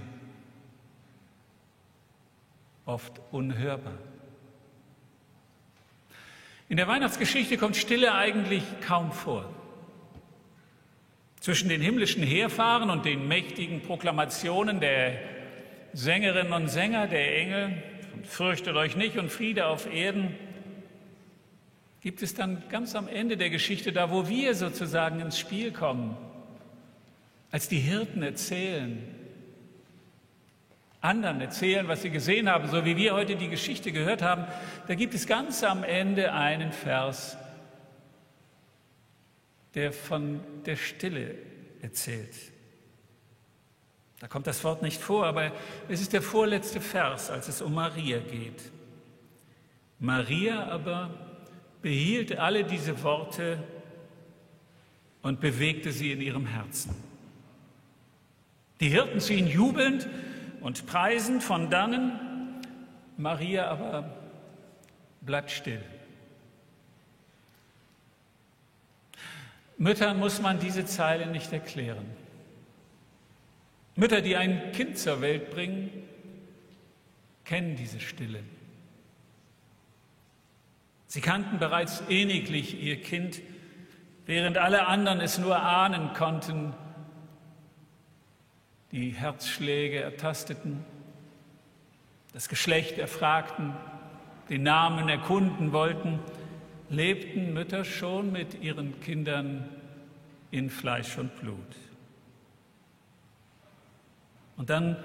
oft 2.87 3.21
unhörbar. 3.33 3.99
In 6.69 6.77
der 6.77 6.89
Weihnachtsgeschichte 6.89 7.59
kommt 7.59 7.77
Stille 7.77 8.15
eigentlich 8.15 8.63
kaum 8.81 9.13
vor. 9.13 9.53
Zwischen 11.41 11.69
den 11.69 11.81
himmlischen 11.81 12.23
Heerfahren 12.23 12.91
und 12.91 13.05
den 13.05 13.29
mächtigen 13.29 13.83
Proklamationen 13.83 14.81
der 14.81 15.19
Sängerinnen 15.93 16.53
und 16.53 16.69
Sänger, 16.69 17.07
der 17.07 17.37
Engel, 17.39 17.83
fürchtet 18.25 18.75
euch 18.77 18.97
nicht 18.97 19.19
und 19.19 19.31
Friede 19.31 19.67
auf 19.67 19.93
Erden, 19.93 20.35
gibt 22.01 22.23
es 22.23 22.35
dann 22.35 22.63
ganz 22.69 22.95
am 22.95 23.09
Ende 23.09 23.37
der 23.37 23.51
Geschichte, 23.51 23.93
da 23.93 24.11
wo 24.11 24.29
wir 24.29 24.55
sozusagen 24.55 25.21
ins 25.21 25.39
Spiel 25.39 25.73
kommen, 25.73 26.17
als 27.51 27.69
die 27.69 27.79
Hirten 27.79 28.23
erzählen, 28.23 29.16
anderen 31.07 31.41
erzählen, 31.41 31.89
was 31.89 32.03
sie 32.03 32.11
gesehen 32.11 32.51
haben, 32.51 32.69
so 32.69 32.85
wie 32.85 32.97
wir 32.97 33.15
heute 33.15 33.37
die 33.37 33.49
Geschichte 33.49 33.93
gehört 33.93 34.23
haben, 34.23 34.45
da 34.89 34.95
gibt 34.95 35.15
es 35.15 35.27
ganz 35.27 35.63
am 35.63 35.85
Ende 35.85 36.33
einen 36.33 36.73
Vers, 36.73 37.39
der 39.75 39.93
von 39.93 40.41
der 40.65 40.77
Stille 40.77 41.37
erzählt. 41.81 42.35
Da 44.21 44.29
kommt 44.29 44.47
das 44.47 44.65
Wort 44.65 44.83
nicht 44.83 45.01
vor, 45.01 45.27
aber 45.27 45.53
es 45.89 46.01
ist 46.01 46.13
der 46.13 46.23
vorletzte 46.23 46.81
Vers, 46.81 47.31
als 47.31 47.49
es 47.49 47.61
um 47.61 47.75
Maria 47.75 48.19
geht. 48.19 48.73
Maria 49.99 50.67
aber 50.67 51.11
behielt 51.83 52.37
alle 52.39 52.65
diese 52.65 53.03
Worte 53.03 53.63
und 55.23 55.41
bewegte 55.41 55.93
sie 55.93 56.13
in 56.13 56.21
ihrem 56.21 56.47
Herzen. 56.47 56.95
Die 58.81 58.89
Hirten 58.89 59.21
ziehen 59.21 59.47
jubelnd 59.47 60.09
und 60.67 60.85
preisend 60.85 61.45
von 61.45 61.71
dannen, 61.71 62.19
Maria 63.17 63.71
aber 63.71 64.11
bleibt 65.21 65.53
still. 65.53 65.81
Müttern 69.79 70.19
muss 70.19 70.43
man 70.43 70.59
diese 70.59 70.85
Zeile 70.85 71.29
nicht 71.29 71.53
erklären. 71.53 72.05
Mütter, 73.95 74.21
die 74.21 74.35
ein 74.35 74.73
Kind 74.73 74.99
zur 74.99 75.21
Welt 75.21 75.51
bringen, 75.51 75.89
kennen 77.45 77.77
diese 77.77 78.01
Stille. 78.01 78.43
Sie 81.07 81.21
kannten 81.21 81.61
bereits 81.61 82.03
inniglich 82.09 82.83
ihr 82.83 83.01
Kind, 83.01 83.41
während 84.27 84.59
alle 84.59 84.89
anderen 84.89 85.21
es 85.21 85.39
nur 85.39 85.63
ahnen 85.63 86.13
konnten, 86.15 86.75
die 88.93 89.11
Herzschläge 89.11 90.01
ertasteten, 90.01 90.85
das 92.33 92.49
Geschlecht 92.49 92.99
erfragten, 92.99 93.73
den 94.49 94.63
Namen 94.63 95.09
erkunden 95.09 95.73
wollten, 95.73 96.19
lebten 96.89 97.53
Mütter 97.53 97.85
schon 97.85 98.31
mit 98.33 98.63
ihren 98.63 99.01
Kindern 99.01 99.69
in 100.51 100.71
Fleisch 100.71 101.19
und 101.19 101.35
Blut. 101.41 101.59
Und 104.57 104.71
dann, 104.71 104.97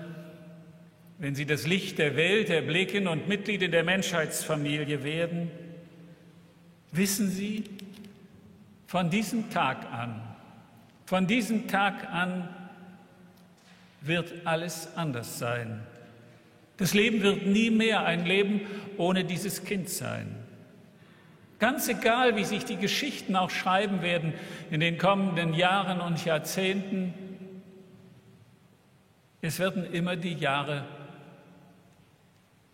wenn 1.18 1.36
sie 1.36 1.46
das 1.46 1.68
Licht 1.68 1.98
der 1.98 2.16
Welt 2.16 2.50
erblicken 2.50 3.08
und 3.08 3.28
Mitglieder 3.28 3.68
der 3.68 3.84
Menschheitsfamilie 3.84 5.04
werden, 5.04 5.52
wissen 6.92 7.30
sie, 7.30 7.64
von 8.88 9.10
diesem 9.10 9.50
Tag 9.50 9.90
an, 9.92 10.22
von 11.06 11.26
diesem 11.26 11.70
Tag 11.70 12.10
an 12.12 12.50
wird 14.02 14.34
alles 14.46 14.96
anders 14.96 15.40
sein. 15.40 15.82
Das 16.78 16.94
Leben 16.94 17.22
wird 17.22 17.46
nie 17.46 17.70
mehr 17.70 18.06
ein 18.06 18.26
Leben 18.26 18.62
ohne 18.98 19.24
dieses 19.24 19.64
Kind 19.64 19.90
sein. 19.90 20.36
Ganz 21.60 21.88
egal, 21.88 22.36
wie 22.36 22.44
sich 22.44 22.66
die 22.66 22.78
Geschichten 22.78 23.36
auch 23.36 23.52
schreiben 23.52 24.02
werden 24.02 24.34
in 24.72 24.80
den 24.80 24.98
kommenden 24.98 25.54
Jahren 25.54 26.02
und 26.02 26.26
Jahrzehnten, 26.26 27.14
es 29.42 29.60
werden 29.60 29.92
immer 29.94 30.16
die 30.16 30.34
Jahre 30.34 30.86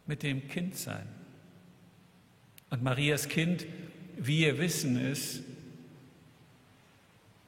mit 0.06 0.24
dem 0.24 0.48
Kind 0.48 0.78
sein. 0.78 1.08
Und 2.70 2.84
Marias 2.84 3.28
Kind, 3.28 3.66
wie 4.18 4.40
wir 4.40 4.58
wissen 4.58 4.98
es, 4.98 5.42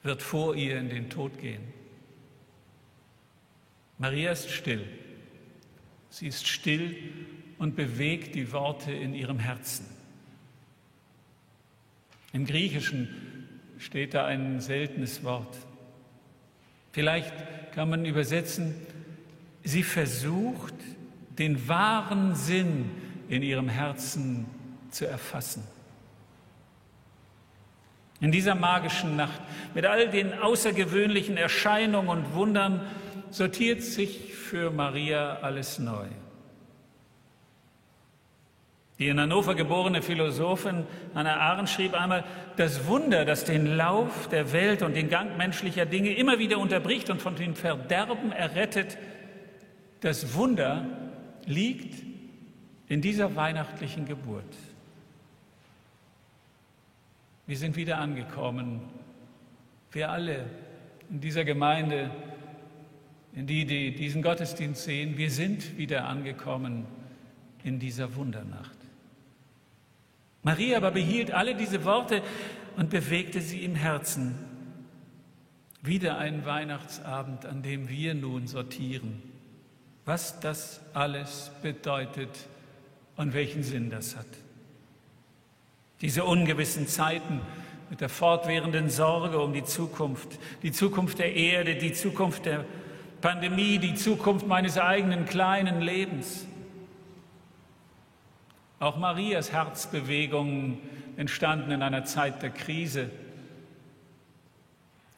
wird 0.03 0.21
vor 0.21 0.55
ihr 0.55 0.77
in 0.77 0.89
den 0.89 1.09
Tod 1.09 1.39
gehen. 1.39 1.78
Maria 3.99 4.31
ist 4.31 4.49
still. 4.49 4.85
Sie 6.09 6.27
ist 6.27 6.47
still 6.47 6.95
und 7.59 7.75
bewegt 7.75 8.33
die 8.33 8.51
Worte 8.51 8.91
in 8.91 9.13
ihrem 9.13 9.37
Herzen. 9.37 9.85
Im 12.31 12.45
Griechischen 12.45 13.09
steht 13.77 14.13
da 14.13 14.25
ein 14.25 14.61
seltenes 14.61 15.23
Wort. 15.23 15.57
Vielleicht 16.93 17.33
kann 17.73 17.89
man 17.89 18.05
übersetzen, 18.05 18.73
sie 19.63 19.83
versucht, 19.83 20.73
den 21.37 21.67
wahren 21.67 22.35
Sinn 22.35 22.89
in 23.27 23.43
ihrem 23.43 23.69
Herzen 23.69 24.45
zu 24.91 25.05
erfassen. 25.05 25.63
In 28.21 28.31
dieser 28.31 28.55
magischen 28.55 29.15
Nacht, 29.15 29.41
mit 29.73 29.85
all 29.85 30.09
den 30.09 30.33
außergewöhnlichen 30.33 31.37
Erscheinungen 31.37 32.09
und 32.09 32.33
Wundern, 32.33 32.81
sortiert 33.31 33.83
sich 33.83 34.33
für 34.33 34.71
Maria 34.71 35.39
alles 35.41 35.79
neu. 35.79 36.07
Die 38.99 39.07
in 39.07 39.19
Hannover 39.19 39.55
geborene 39.55 40.01
Philosophin 40.01 40.85
Hannah 41.15 41.37
Arendt 41.37 41.69
schrieb 41.69 41.93
einmal, 41.93 42.25
das 42.57 42.85
Wunder, 42.85 43.23
das 43.23 43.45
den 43.45 43.65
Lauf 43.77 44.27
der 44.27 44.51
Welt 44.51 44.81
und 44.81 44.93
den 44.93 45.09
Gang 45.09 45.37
menschlicher 45.37 45.85
Dinge 45.85 46.13
immer 46.13 46.37
wieder 46.37 46.57
unterbricht 46.57 47.09
und 47.09 47.21
von 47.21 47.35
dem 47.35 47.55
Verderben 47.55 48.33
errettet, 48.33 48.97
das 50.01 50.33
Wunder 50.33 50.85
liegt 51.45 52.03
in 52.89 53.01
dieser 53.01 53.37
weihnachtlichen 53.37 54.05
Geburt. 54.05 54.43
Wir 57.47 57.57
sind 57.57 57.77
wieder 57.77 57.99
angekommen, 57.99 58.81
wir 59.91 60.09
alle 60.09 60.45
in 61.09 61.21
dieser 61.21 61.45
Gemeinde, 61.45 62.11
in 62.25 62.28
die, 63.47 63.65
die 63.65 63.95
diesen 63.95 64.21
Gottesdienst 64.21 64.83
sehen, 64.83 65.17
wir 65.17 65.31
sind 65.31 65.77
wieder 65.77 66.05
angekommen 66.05 66.85
in 67.63 67.79
dieser 67.79 68.15
Wundernacht. 68.15 68.77
Maria 70.41 70.77
aber 70.77 70.91
behielt 70.91 71.31
alle 71.31 71.55
diese 71.55 71.83
Worte 71.85 72.21
und 72.77 72.89
bewegte 72.89 73.41
sie 73.41 73.63
im 73.63 73.75
Herzen. 73.75 74.35
Wieder 75.81 76.17
ein 76.17 76.45
Weihnachtsabend, 76.45 77.45
an 77.45 77.61
dem 77.61 77.89
wir 77.89 78.13
nun 78.13 78.47
sortieren, 78.47 79.21
was 80.05 80.39
das 80.39 80.81
alles 80.93 81.51
bedeutet 81.61 82.47
und 83.15 83.33
welchen 83.33 83.63
Sinn 83.63 83.89
das 83.89 84.15
hat. 84.15 84.25
Diese 86.01 86.23
ungewissen 86.23 86.87
Zeiten 86.87 87.41
mit 87.89 88.01
der 88.01 88.09
fortwährenden 88.09 88.89
Sorge 88.89 89.39
um 89.39 89.53
die 89.53 89.63
Zukunft, 89.63 90.39
die 90.63 90.71
Zukunft 90.71 91.19
der 91.19 91.35
Erde, 91.35 91.75
die 91.75 91.93
Zukunft 91.93 92.45
der 92.45 92.65
Pandemie, 93.21 93.79
die 93.79 93.95
Zukunft 93.95 94.47
meines 94.47 94.77
eigenen 94.77 95.25
kleinen 95.25 95.81
Lebens. 95.81 96.45
Auch 98.79 98.97
Marias 98.97 99.51
Herzbewegungen 99.51 100.79
entstanden 101.17 101.71
in 101.71 101.81
einer 101.81 102.05
Zeit 102.05 102.41
der 102.41 102.49
Krise. 102.49 103.09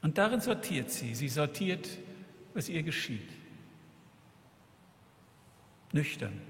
Und 0.01 0.17
darin 0.17 0.41
sortiert 0.41 0.89
sie. 0.89 1.13
Sie 1.13 1.29
sortiert, 1.29 1.87
was 2.55 2.69
ihr 2.69 2.81
geschieht. 2.81 3.29
Nüchtern. 5.91 6.41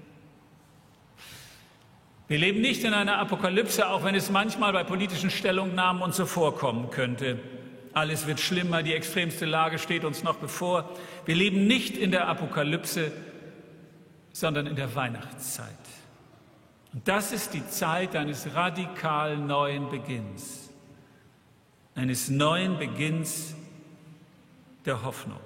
Wir 2.28 2.38
leben 2.38 2.62
nicht 2.62 2.82
in 2.84 2.94
einer 2.94 3.18
Apokalypse, 3.18 3.86
auch 3.88 4.04
wenn 4.04 4.14
es 4.14 4.30
manchmal 4.30 4.72
bei 4.72 4.84
politischen 4.84 5.28
Stellungnahmen 5.28 6.00
uns 6.00 6.16
so 6.16 6.24
vorkommen 6.24 6.90
könnte. 6.90 7.38
Alles 7.92 8.26
wird 8.26 8.40
schlimmer, 8.40 8.82
die 8.82 8.94
extremste 8.94 9.44
Lage 9.44 9.78
steht 9.78 10.04
uns 10.04 10.22
noch 10.22 10.36
bevor. 10.36 10.88
Wir 11.24 11.34
leben 11.34 11.66
nicht 11.66 11.96
in 11.96 12.10
der 12.10 12.28
Apokalypse, 12.28 13.12
sondern 14.32 14.66
in 14.66 14.76
der 14.76 14.94
Weihnachtszeit. 14.94 15.68
Und 16.92 17.06
das 17.06 17.32
ist 17.32 17.54
die 17.54 17.66
Zeit 17.68 18.16
eines 18.16 18.54
radikal 18.54 19.36
neuen 19.36 19.88
Beginns, 19.88 20.70
eines 21.94 22.28
neuen 22.28 22.78
Beginns 22.78 23.54
der 24.84 25.02
Hoffnung. 25.02 25.40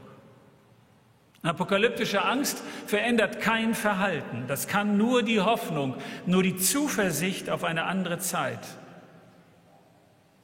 Apokalyptische 1.42 2.24
Angst 2.24 2.60
verändert 2.86 3.40
kein 3.40 3.74
Verhalten. 3.74 4.46
Das 4.48 4.66
kann 4.66 4.96
nur 4.96 5.22
die 5.22 5.40
Hoffnung, 5.40 5.94
nur 6.26 6.42
die 6.42 6.56
Zuversicht 6.56 7.50
auf 7.50 7.62
eine 7.62 7.84
andere 7.84 8.18
Zeit. 8.18 8.66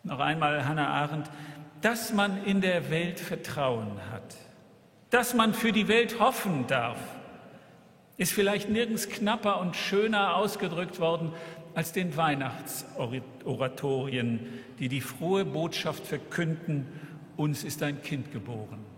Noch 0.05 0.21
einmal 0.21 0.65
Hannah 0.67 0.89
Arendt, 0.89 1.29
dass 1.81 2.13
man 2.13 2.45
in 2.45 2.61
der 2.61 2.91
Welt 2.91 3.19
Vertrauen 3.19 4.01
hat, 4.13 4.37
dass 5.13 5.35
man 5.35 5.55
für 5.55 5.71
die 5.73 5.89
Welt 5.89 6.19
hoffen 6.19 6.67
darf, 6.67 6.99
ist 8.17 8.33
vielleicht 8.33 8.71
nirgends 8.71 9.11
knapper 9.11 9.61
und 9.61 9.77
schöner 9.77 10.37
ausgedrückt 10.37 11.01
worden 11.01 11.35
als 11.75 11.93
den 11.93 12.17
Weihnachtsoratorien, 12.17 14.41
die 14.79 14.89
die 14.89 15.03
frohe 15.03 15.45
Botschaft 15.45 16.07
verkünden, 16.07 16.87
uns 17.37 17.63
ist 17.63 17.83
ein 17.83 18.01
Kind 18.03 18.33
geboren. 18.33 18.92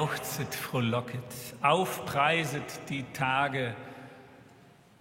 Jauchzet, 0.00 0.54
frohlocket, 0.54 1.22
aufpreiset 1.60 2.62
die 2.88 3.04
Tage. 3.12 3.74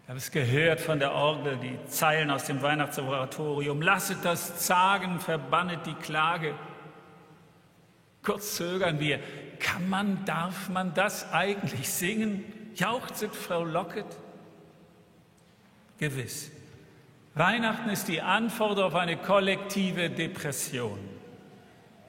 Ich 0.04 0.10
habe 0.10 0.18
es 0.18 0.30
gehört 0.30 0.82
von 0.82 1.00
der 1.00 1.14
Orgel, 1.14 1.58
die 1.58 1.78
Zeilen 1.86 2.30
aus 2.30 2.44
dem 2.46 2.62
Weihnachtsoratorium. 2.62 3.82
Lasset 3.82 4.18
das 4.24 4.58
Zagen, 4.66 5.22
verbannet 5.22 5.86
die 5.86 5.94
Klage. 5.94 6.54
Kurz 8.24 8.58
zögern 8.58 9.00
wir. 9.00 9.20
Kann 9.60 9.88
man, 9.88 10.26
darf 10.26 10.68
man 10.68 10.94
das 10.94 11.32
eigentlich 11.32 11.90
singen? 11.90 12.44
Jauchzet, 12.76 13.34
frohlocket? 13.34 14.06
Gewiss. 15.98 16.52
Weihnachten 17.36 17.90
ist 17.90 18.10
die 18.10 18.22
Antwort 18.22 18.80
auf 18.80 18.96
eine 18.96 19.16
kollektive 19.16 20.10
Depression. 20.10 21.00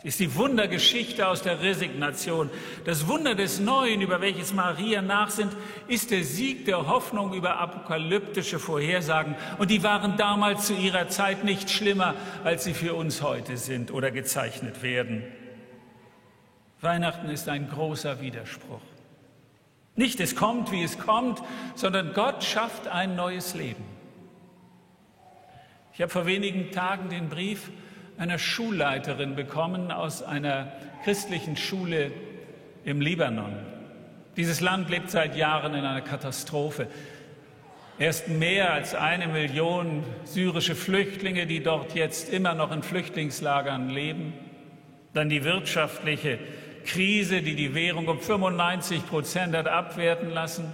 Ist 0.03 0.19
die 0.19 0.35
Wundergeschichte 0.35 1.29
aus 1.29 1.43
der 1.43 1.61
Resignation. 1.61 2.49
Das 2.87 3.07
Wunder 3.07 3.35
des 3.35 3.61
Neuen, 3.61 4.01
über 4.01 4.23
welches 4.23 4.55
Maria 4.55 5.03
nachsinnt, 5.03 5.55
ist 5.89 6.11
der 6.11 6.25
Sieg 6.25 6.65
der 6.65 6.89
Hoffnung 6.89 7.35
über 7.35 7.59
apokalyptische 7.59 8.59
Vorhersagen. 8.59 9.35
Und 9.59 9.71
die 9.71 9.83
waren 9.83 10.17
damals 10.17 10.67
zu 10.67 10.75
ihrer 10.75 11.09
Zeit 11.09 11.45
nicht 11.45 11.71
schlimmer, 11.71 12.15
als 12.45 12.65
sie 12.65 12.73
für 12.73 12.95
uns 12.95 13.21
heute 13.21 13.59
sind 13.59 13.91
oder 13.91 14.11
gezeichnet 14.11 14.83
werden. 14.83 15.23
Weihnachten 16.81 17.29
ist 17.29 17.51
ein 17.51 17.69
großer 17.69 18.23
Widerspruch. 18.23 18.81
Nicht 19.97 20.19
es 20.21 20.35
kommt, 20.35 20.73
wie 20.73 20.83
es 20.83 20.99
kommt, 20.99 21.43
sondern 21.75 22.15
Gott 22.15 22.43
schafft 22.43 22.89
ein 22.89 23.17
neues 23.17 23.55
Leben. 23.55 23.85
Ich 25.93 26.01
habe 26.01 26.11
vor 26.11 26.25
wenigen 26.25 26.73
Tagen 26.73 27.11
den 27.11 27.29
Brief 27.29 27.71
einer 28.21 28.39
Schulleiterin 28.39 29.35
bekommen 29.35 29.91
aus 29.91 30.23
einer 30.23 30.71
christlichen 31.05 31.57
Schule 31.57 32.13
im 32.85 33.01
Libanon. 33.01 33.57
Dieses 34.37 34.61
Land 34.61 34.91
lebt 34.91 35.11
seit 35.11 35.37
Jahren 35.37 35.73
in 35.73 35.87
einer 35.87 36.03
Katastrophe. 36.03 36.87
Erst 37.99 38.29
mehr 38.29 38.75
als 38.75 38.95
eine 38.95 39.27
Million 39.27 40.05
syrische 40.25 40.75
Flüchtlinge, 40.75 41.47
die 41.47 41.63
dort 41.63 41.95
jetzt 41.95 42.31
immer 42.31 42.53
noch 42.53 42.73
in 42.73 42.83
Flüchtlingslagern 42.83 43.89
leben. 43.89 44.35
Dann 45.15 45.31
die 45.31 45.43
wirtschaftliche 45.43 46.39
Krise, 46.85 47.41
die 47.41 47.55
die 47.55 47.75
Währung 47.75 48.07
um 48.07 48.21
95 48.21 49.07
Prozent 49.07 49.57
hat 49.57 49.67
abwerten 49.67 50.29
lassen. 50.29 50.67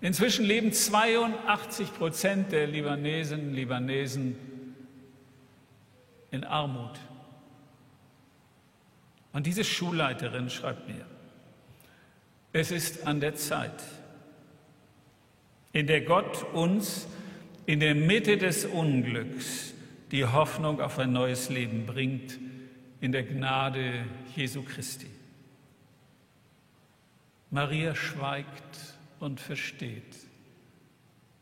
Inzwischen 0.00 0.44
leben 0.44 0.72
82 0.72 1.94
Prozent 1.94 2.50
der 2.50 2.66
Libanesen, 2.66 3.54
Libanesen 3.54 4.55
in 6.36 6.44
Armut. 6.44 7.00
Und 9.32 9.46
diese 9.46 9.64
Schulleiterin 9.64 10.48
schreibt 10.50 10.86
mir, 10.88 11.04
es 12.52 12.70
ist 12.70 13.06
an 13.06 13.20
der 13.20 13.34
Zeit, 13.34 13.82
in 15.72 15.86
der 15.86 16.02
Gott 16.02 16.44
uns 16.54 17.06
in 17.66 17.80
der 17.80 17.94
Mitte 17.94 18.38
des 18.38 18.64
Unglücks 18.64 19.74
die 20.10 20.24
Hoffnung 20.24 20.80
auf 20.80 20.98
ein 20.98 21.12
neues 21.12 21.48
Leben 21.50 21.84
bringt, 21.84 22.38
in 23.00 23.12
der 23.12 23.24
Gnade 23.24 24.04
Jesu 24.34 24.62
Christi. 24.62 25.10
Maria 27.50 27.94
schweigt 27.94 28.94
und 29.20 29.40
versteht. 29.40 30.16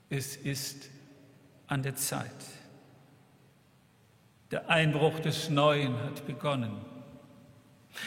Es 0.09 0.37
ist 0.37 0.91
an 1.67 1.83
der 1.83 1.97
Zeit. 1.97 2.31
Der 4.51 4.69
Einbruch 4.69 5.21
des 5.21 5.51
Neuen 5.51 5.95
hat 6.03 6.27
begonnen. 6.27 6.73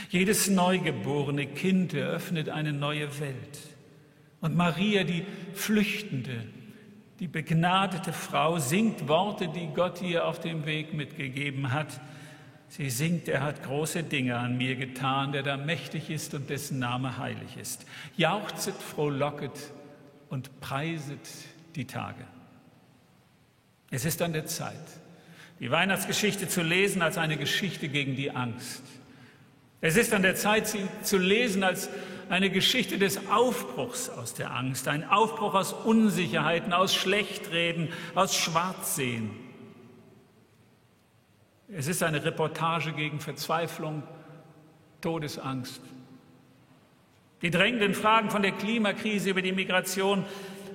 Jedes 0.09 0.49
neugeborene 0.49 1.47
Kind 1.47 1.93
eröffnet 1.93 2.49
eine 2.49 2.73
neue 2.73 3.19
Welt. 3.19 3.59
Und 4.41 4.55
Maria, 4.55 5.03
die 5.03 5.25
Flüchtende, 5.53 6.43
die 7.19 7.27
begnadete 7.27 8.13
Frau, 8.13 8.59
singt 8.59 9.07
Worte, 9.07 9.47
die 9.47 9.67
Gott 9.73 10.01
ihr 10.01 10.25
auf 10.25 10.39
dem 10.39 10.65
Weg 10.65 10.93
mitgegeben 10.93 11.71
hat. 11.73 11.99
Sie 12.69 12.89
singt, 12.89 13.27
er 13.27 13.41
hat 13.41 13.63
große 13.63 14.03
Dinge 14.03 14.37
an 14.37 14.57
mir 14.57 14.75
getan, 14.75 15.31
der 15.31 15.41
da 15.41 15.57
mächtig 15.57 16.09
ist 16.09 16.33
und 16.33 16.49
dessen 16.49 16.79
Name 16.79 17.17
heilig 17.17 17.57
ist. 17.59 17.85
Jauchzet, 18.17 18.75
frohlocket 18.75 19.71
und 20.29 20.59
preiset 20.59 21.19
die 21.75 21.85
Tage. 21.85 22.25
Es 23.89 24.03
ist 24.03 24.21
an 24.21 24.33
der 24.33 24.45
Zeit, 24.45 24.75
die 25.59 25.71
Weihnachtsgeschichte 25.71 26.47
zu 26.47 26.61
lesen 26.61 27.01
als 27.01 27.17
eine 27.17 27.37
Geschichte 27.37 27.89
gegen 27.89 28.15
die 28.15 28.31
Angst. 28.31 28.83
Es 29.81 29.95
ist 29.95 30.13
an 30.13 30.21
der 30.21 30.35
Zeit, 30.35 30.67
sie 30.67 30.87
zu 31.03 31.17
lesen 31.17 31.63
als 31.63 31.89
eine 32.29 32.49
Geschichte 32.49 32.97
des 32.97 33.27
Aufbruchs 33.27 34.09
aus 34.09 34.33
der 34.33 34.51
Angst, 34.51 34.87
ein 34.87 35.07
Aufbruch 35.07 35.53
aus 35.53 35.73
Unsicherheiten, 35.73 36.73
aus 36.73 36.93
Schlechtreden, 36.93 37.89
aus 38.15 38.35
Schwarzsehen. 38.35 39.29
Es 41.69 41.87
ist 41.87 42.01
eine 42.03 42.23
Reportage 42.23 42.93
gegen 42.93 43.19
Verzweiflung, 43.19 44.03
Todesangst. 45.01 45.81
Die 47.41 47.51
drängenden 47.51 47.93
Fragen 47.93 48.31
von 48.31 48.41
der 48.41 48.53
Klimakrise 48.53 49.29
über 49.29 49.41
die 49.41 49.51
Migration 49.51 50.25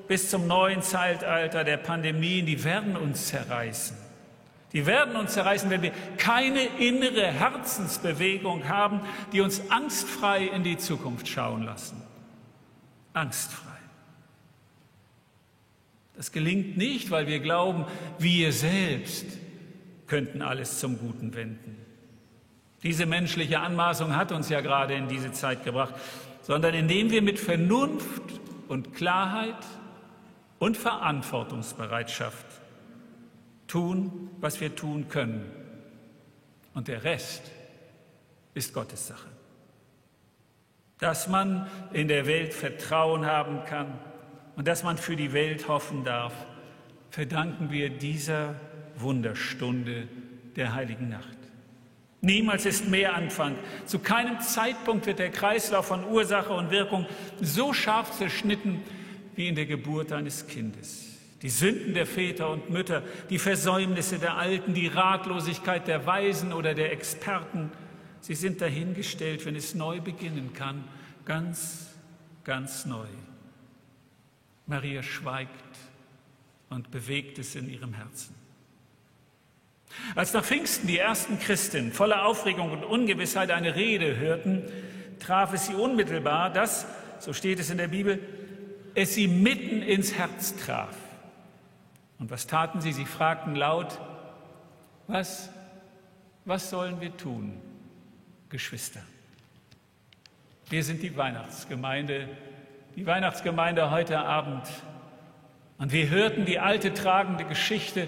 bis 0.07 0.31
zum 0.31 0.47
neuen 0.47 0.83
Zeitalter 0.83 1.65
der 1.65 1.77
Pandemien, 1.77 2.47
die 2.47 2.63
werden 2.63 2.97
uns 2.97 3.29
zerreißen. 3.29 4.02
Die 4.73 4.87
werden 4.87 5.17
uns 5.17 5.33
zerreißen, 5.35 5.69
wenn 5.71 5.83
wir 5.83 5.93
keine 6.17 6.65
innere 6.79 7.27
Herzensbewegung 7.27 8.69
haben, 8.69 9.01
die 9.33 9.43
uns 9.43 9.71
angstfrei 9.71 10.45
in 10.47 10.63
die 10.63 10.79
Zukunft 10.79 11.29
schauen 11.29 11.65
lassen. 11.65 12.03
Angstfrei. 13.13 13.69
Das 16.17 16.33
gelingt 16.33 16.77
nicht, 16.77 17.11
weil 17.11 17.27
wir 17.27 17.41
glauben, 17.41 17.85
wir 18.19 18.53
selbst 18.53 19.27
könnten 20.07 20.43
alles 20.43 20.79
zum 20.79 20.99
Guten 20.99 21.35
wenden. 21.35 21.77
Diese 22.83 23.07
menschliche 23.07 23.61
Anmaßung 23.61 24.17
hat 24.17 24.33
uns 24.33 24.49
ja 24.49 24.61
gerade 24.61 24.95
in 24.95 25.09
diese 25.09 25.33
Zeit 25.33 25.65
gebracht, 25.65 25.95
sondern 26.43 26.75
indem 26.75 27.11
wir 27.11 27.23
mit 27.23 27.39
Vernunft 27.39 28.23
und 28.69 28.95
Klarheit 28.95 29.55
und 30.59 30.77
Verantwortungsbereitschaft 30.77 32.47
tun, 33.73 34.29
was 34.39 34.61
wir 34.61 34.77
tun 34.77 35.09
können. 35.09 35.51
Und 36.75 36.89
der 36.89 37.05
Rest 37.05 37.51
ist 38.53 38.75
Gottes 38.75 39.07
Sache. 39.07 39.29
Dass 40.99 41.27
man 41.27 41.67
in 41.95 42.07
der 42.07 42.27
Welt 42.27 42.53
Vertrauen 42.53 43.25
haben 43.25 43.65
kann 43.65 43.99
und 44.57 44.69
dass 44.69 44.83
man 44.85 44.99
für 44.99 45.17
die 45.17 45.33
Welt 45.33 45.69
hoffen 45.69 46.05
darf, 46.05 46.35
verdanken 47.09 47.71
wir 47.71 47.89
dieser 47.89 48.57
Wunderstunde 48.97 50.07
der 50.55 50.75
heiligen 50.75 51.09
Nacht. 51.09 51.39
Niemals 52.21 52.67
ist 52.67 52.89
mehr 52.89 53.15
Anfang. 53.15 53.57
Zu 53.87 54.01
keinem 54.01 54.39
Zeitpunkt 54.41 55.07
wird 55.07 55.19
der 55.19 55.31
Kreislauf 55.31 55.87
von 55.87 56.05
Ursache 56.05 56.53
und 56.53 56.71
Wirkung 56.71 57.07
so 57.41 57.73
scharf 57.73 58.13
zerschnitten 58.19 58.83
wie 59.35 59.49
in 59.49 59.55
der 59.55 59.67
Geburt 59.67 60.13
eines 60.13 60.47
Kindes. 60.47 61.12
Die 61.43 61.49
Sünden 61.49 61.95
der 61.95 62.07
Väter 62.07 62.51
und 62.51 62.71
Mütter, 62.71 63.03
die 63.29 63.39
Versäumnisse 63.39 64.21
der 64.21 64.37
Alten, 64.37 64.75
die 64.75 64.87
Ratlosigkeit 64.87 65.89
der 65.89 66.07
Weisen 66.07 66.53
oder 66.53 66.73
der 66.75 66.93
Experten, 66.93 67.73
sie 68.21 68.37
sind 68.37 68.61
dahingestellt, 68.61 69.45
wenn 69.45 69.57
es 69.57 69.75
neu 69.75 70.01
beginnen 70.01 70.53
kann, 70.55 70.85
ganz, 71.25 71.89
ganz 72.45 72.87
neu. 72.87 73.07
Maria 74.67 75.03
schweigt 75.03 75.51
und 76.71 76.93
bewegt 76.93 77.39
es 77.39 77.57
in 77.57 77.69
ihrem 77.69 77.95
Herzen. 77.95 78.37
Als 80.15 80.33
nach 80.33 80.45
Pfingsten 80.45 80.87
die 80.87 80.99
ersten 80.99 81.41
Christen 81.41 81.93
voller 81.93 82.25
Aufregung 82.25 82.71
und 82.71 82.85
Ungewissheit 82.85 83.51
eine 83.51 83.75
Rede 83.75 84.17
hörten, 84.17 84.63
traf 85.19 85.53
es 85.53 85.67
sie 85.67 85.75
unmittelbar, 85.75 86.51
dass, 86.51 86.87
so 87.19 87.33
steht 87.33 87.59
es 87.59 87.71
in 87.71 87.79
der 87.79 87.89
Bibel, 87.89 88.21
es 88.95 89.15
sie 89.15 89.27
mitten 89.27 89.83
ins 89.83 90.15
Herz 90.15 90.55
traf. 90.57 90.95
Und 92.23 92.31
was 92.31 92.47
taten 92.47 92.81
sie? 92.81 92.93
Sie 92.93 93.05
fragten 93.05 93.57
laut, 93.57 94.01
was, 95.09 95.51
was 96.45 96.71
sollen 96.71 97.01
wir 97.01 97.17
tun, 97.17 97.61
Geschwister? 98.49 99.01
Wir 100.71 100.85
sind 100.85 101.03
die 101.03 101.17
Weihnachtsgemeinde, 101.17 102.29
die 102.95 103.07
Weihnachtsgemeinde 103.07 103.91
heute 103.91 104.21
Abend. 104.21 104.69
Und 105.79 105.91
wir 105.91 106.11
hörten 106.11 106.45
die 106.45 106.61
alte 106.61 106.95
tragende 106.95 107.45
Geschichte 107.45 108.07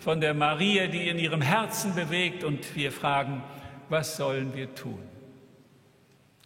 von 0.00 0.20
der 0.20 0.34
Maria, 0.34 0.88
die 0.88 1.06
in 1.06 1.20
ihrem 1.20 1.40
Herzen 1.40 1.94
bewegt. 1.94 2.42
Und 2.42 2.74
wir 2.74 2.90
fragen, 2.90 3.44
was 3.88 4.16
sollen 4.16 4.56
wir 4.56 4.74
tun? 4.74 4.98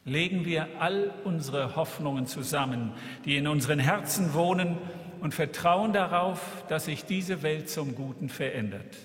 Legen 0.05 0.45
wir 0.45 0.69
all 0.81 1.15
unsere 1.25 1.77
Hoffnungen 1.77 2.27
zusammen, 2.27 2.93
die 3.25 3.39
in 3.39 3.49
unseren 3.49 3.79
Herzen 3.79 4.35
wohnen, 4.35 4.77
und 5.21 5.35
vertrauen 5.35 5.93
darauf, 5.93 6.65
dass 6.69 6.87
sich 6.87 7.05
diese 7.05 7.43
Welt 7.43 7.69
zum 7.69 7.95
Guten 7.95 8.29
verändert. 8.29 8.97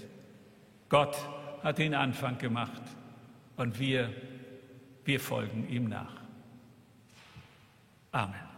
Gott 0.89 1.17
hat 1.63 1.77
den 1.77 1.93
Anfang 1.93 2.37
gemacht 2.37 2.81
und 3.57 3.79
wir, 3.79 4.09
wir 5.05 5.19
folgen 5.19 5.67
ihm 5.69 5.87
nach. 5.87 6.21
Amen. 8.11 8.50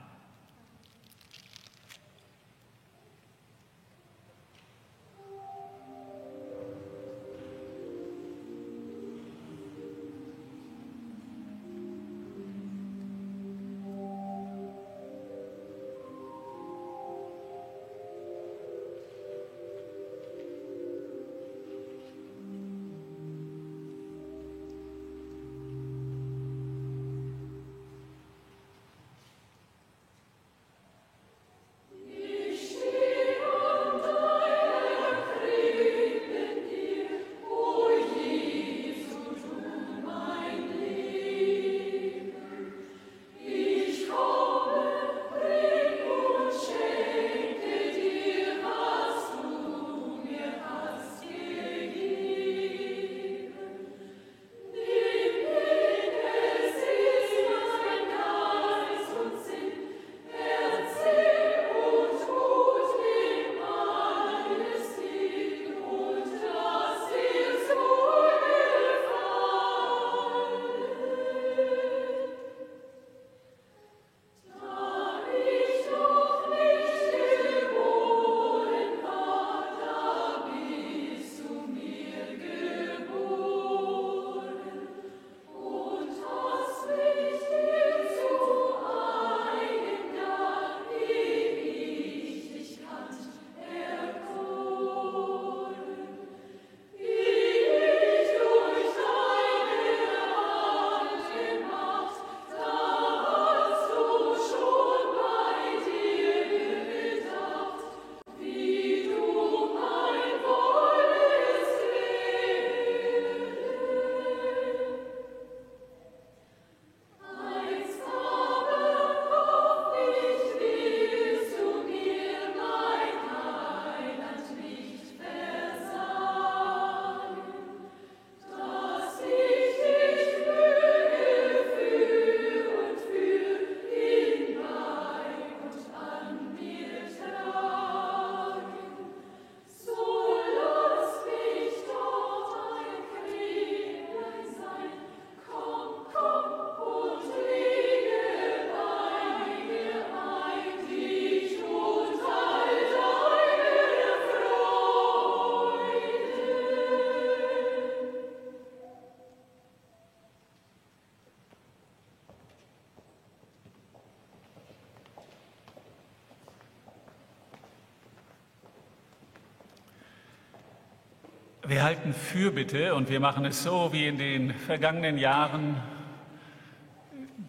Wir 171.73 171.81
halten 171.81 172.13
Fürbitte 172.13 172.93
und 172.93 173.09
wir 173.09 173.19
machen 173.19 173.45
es 173.45 173.63
so 173.63 173.89
wie 173.91 174.05
in 174.05 174.19
den 174.19 174.53
vergangenen 174.53 175.17
Jahren. 175.17 175.81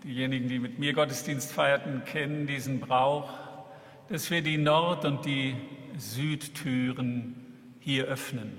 Diejenigen, 0.02 0.48
die 0.48 0.58
mit 0.58 0.78
mir 0.78 0.94
Gottesdienst 0.94 1.52
feierten, 1.52 2.02
kennen 2.06 2.46
diesen 2.46 2.80
Brauch, 2.80 3.28
dass 4.08 4.30
wir 4.30 4.40
die 4.40 4.56
Nord- 4.56 5.04
und 5.04 5.26
die 5.26 5.54
Südtüren 5.98 7.34
hier 7.80 8.06
öffnen. 8.06 8.58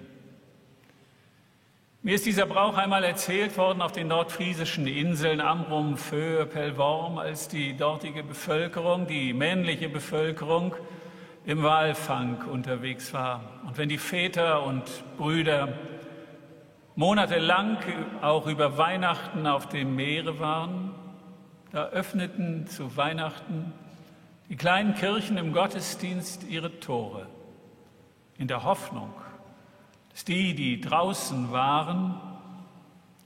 Mir 2.03 2.13
ist 2.13 2.28
dieser 2.28 2.45
Brauch 2.45 2.78
einmal 2.78 3.03
erzählt 3.03 3.57
worden 3.57 3.82
auf 3.82 3.91
den 3.91 4.09
nordfriesischen 4.09 4.86
Inseln 4.86 5.41
Amrum, 5.41 5.97
Föhr, 5.97 6.45
Pellworm, 6.45 7.18
als 7.18 7.47
die 7.47 7.76
dortige 7.76 8.22
Bevölkerung, 8.22 9.07
die 9.07 9.34
männliche 9.34 9.89
Bevölkerung, 9.89 10.76
im 11.43 11.63
Walfang 11.63 12.43
unterwegs 12.51 13.11
war. 13.16 13.55
Und 13.76 13.80
wenn 13.80 13.89
die 13.89 13.97
Väter 13.97 14.63
und 14.63 14.84
Brüder 15.17 15.67
monatelang 16.95 17.78
auch 18.21 18.47
über 18.47 18.78
Weihnachten 18.78 19.45
auf 19.47 19.67
dem 19.67 19.97
Meere 19.97 20.39
waren, 20.39 20.95
da 21.73 21.88
öffneten 21.88 22.67
zu 22.67 22.95
Weihnachten 22.95 23.73
die 24.47 24.55
kleinen 24.55 24.93
Kirchen 24.93 25.36
im 25.36 25.51
Gottesdienst 25.51 26.45
ihre 26.45 26.80
Tore 26.80 27.28
in 28.38 28.47
der 28.47 28.63
Hoffnung, 28.63 29.13
dass 30.11 30.23
die, 30.23 30.55
die 30.55 30.80
draußen 30.80 31.51
waren, 31.51 32.15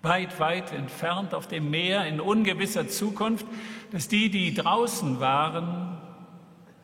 weit, 0.01 0.39
weit 0.39 0.73
entfernt 0.73 1.35
auf 1.35 1.45
dem 1.45 1.69
Meer 1.69 2.07
in 2.07 2.19
ungewisser 2.19 2.87
Zukunft, 2.87 3.45
dass 3.91 4.07
die, 4.07 4.31
die 4.31 4.55
draußen 4.55 5.19
waren, 5.19 5.99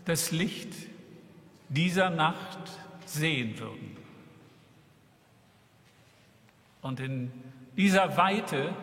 das 0.05 0.29
Licht 0.29 0.71
dieser 1.69 2.11
Nacht 2.11 2.59
sehen 3.05 3.57
würden. 3.59 3.97
Und 6.81 6.99
in 6.99 7.31
dieser 7.77 8.15
Weite 8.17 8.73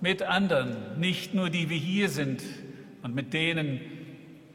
mit 0.00 0.22
anderen, 0.22 1.00
nicht 1.00 1.34
nur 1.34 1.50
die 1.50 1.68
wir 1.70 1.76
hier 1.76 2.08
sind 2.08 2.42
und 3.02 3.14
mit 3.14 3.32
denen, 3.32 3.80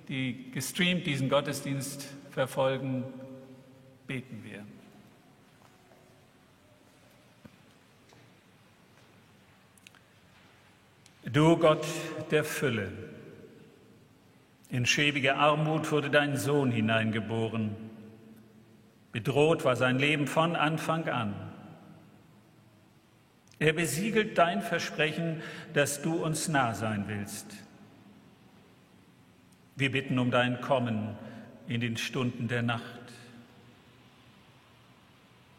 die 0.07 0.51
gestreamt 0.51 1.05
diesen 1.05 1.29
Gottesdienst 1.29 2.07
verfolgen, 2.31 3.03
beten 4.07 4.43
wir. 4.43 4.65
Du 11.31 11.57
Gott 11.57 11.85
der 12.31 12.43
Fülle, 12.43 12.91
in 14.69 14.85
schäbige 14.85 15.35
Armut 15.35 15.91
wurde 15.91 16.09
dein 16.09 16.37
Sohn 16.37 16.71
hineingeboren. 16.71 17.88
Bedroht 19.19 19.65
war 19.65 19.75
sein 19.75 19.99
Leben 19.99 20.27
von 20.27 20.55
Anfang 20.55 21.09
an. 21.09 21.33
Er 23.59 23.73
besiegelt 23.73 24.37
dein 24.37 24.61
Versprechen, 24.61 25.41
dass 25.73 26.01
du 26.01 26.23
uns 26.23 26.47
nah 26.47 26.73
sein 26.73 27.03
willst. 27.07 27.47
Wir 29.75 29.91
bitten 29.91 30.17
um 30.19 30.31
dein 30.31 30.61
Kommen 30.61 31.17
in 31.67 31.81
den 31.81 31.97
Stunden 31.97 32.47
der 32.47 32.61
Nacht. 32.61 32.81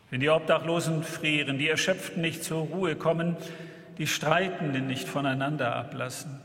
Wenn 0.08 0.20
die 0.20 0.30
Obdachlosen 0.30 1.02
frieren, 1.02 1.58
die 1.58 1.68
Erschöpften 1.68 2.22
nicht 2.22 2.42
zur 2.42 2.60
Ruhe 2.60 2.96
kommen, 2.96 3.36
die 3.98 4.06
Streitenden 4.06 4.86
nicht 4.86 5.06
voneinander 5.06 5.76
ablassen. 5.76 6.40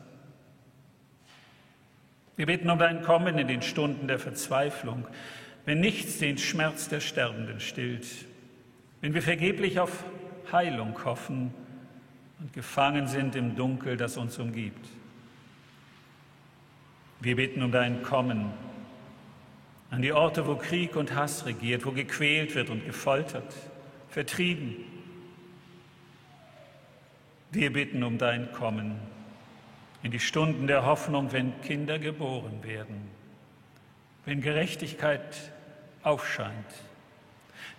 Wir 2.35 2.47
beten 2.47 2.69
um 2.69 2.77
dein 2.77 3.03
Kommen 3.03 3.37
in 3.37 3.47
den 3.47 3.61
Stunden 3.61 4.09
der 4.09 4.19
Verzweiflung, 4.19 5.07
wenn 5.65 5.79
nichts 5.79 6.19
den 6.19 6.37
Schmerz 6.37 6.89
der 6.89 6.99
Sterbenden 6.99 7.59
stillt, 7.59 8.05
wenn 9.01 9.13
wir 9.13 9.21
vergeblich 9.21 9.79
auf 9.79 10.03
Heilung 10.51 11.03
hoffen 11.03 11.53
und 12.39 12.53
gefangen 12.53 13.07
sind 13.07 13.35
im 13.35 13.55
Dunkel, 13.55 13.97
das 13.97 14.17
uns 14.17 14.37
umgibt. 14.37 14.87
Wir 17.19 17.35
bitten 17.35 17.63
um 17.63 17.71
dein 17.71 18.03
Kommen 18.03 18.51
an 19.89 20.01
die 20.01 20.11
Orte, 20.11 20.45
wo 20.45 20.55
Krieg 20.55 20.95
und 20.95 21.15
Hass 21.15 21.45
regiert, 21.45 21.85
wo 21.85 21.91
gequält 21.91 22.53
wird 22.53 22.69
und 22.69 22.85
gefoltert, 22.85 23.55
vertrieben. 24.09 24.75
Wir 27.51 27.71
bitten 27.71 28.03
um 28.03 28.17
dein 28.17 28.51
Kommen 28.51 28.99
in 30.03 30.11
die 30.11 30.19
Stunden 30.19 30.67
der 30.67 30.85
Hoffnung, 30.85 31.31
wenn 31.31 31.59
Kinder 31.61 31.97
geboren 31.97 32.63
werden, 32.63 33.09
wenn 34.25 34.41
Gerechtigkeit 34.41 35.53
aufscheint, 36.05 36.53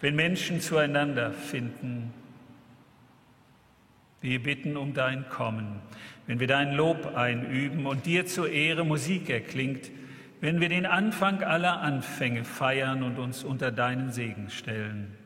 wenn 0.01 0.14
Menschen 0.14 0.61
zueinander 0.61 1.33
finden. 1.33 2.12
Wir 4.20 4.43
bitten 4.43 4.77
um 4.77 4.95
dein 4.95 5.29
Kommen, 5.29 5.81
wenn 6.27 6.41
wir 6.41 6.47
dein 6.47 6.72
Lob 6.72 7.14
einüben 7.14 7.87
und 7.87 8.07
dir 8.07 8.27
zur 8.27 8.51
Ehre 8.51 8.85
Musik 8.85 9.31
erklingt, 9.31 9.91
wenn 10.41 10.61
wir 10.61 10.68
den 10.68 10.87
Anfang 10.87 11.43
aller 11.43 11.81
Anfänge 11.81 12.45
feiern 12.45 13.03
und 13.03 13.18
uns 13.18 13.45
unter 13.45 13.70
deinen 13.70 14.12
Segen 14.12 14.51
stellen. 14.51 15.16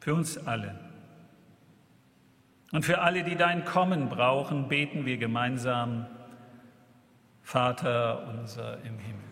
Für 0.00 0.14
uns 0.14 0.38
alle. 0.38 0.78
Und 2.72 2.84
für 2.86 3.02
alle, 3.02 3.22
die 3.22 3.36
dein 3.36 3.64
Kommen 3.64 4.08
brauchen, 4.08 4.68
beten 4.68 5.04
wir 5.04 5.18
gemeinsam, 5.18 6.06
Vater 7.42 8.28
unser 8.28 8.78
im 8.78 8.98
Himmel, 8.98 9.31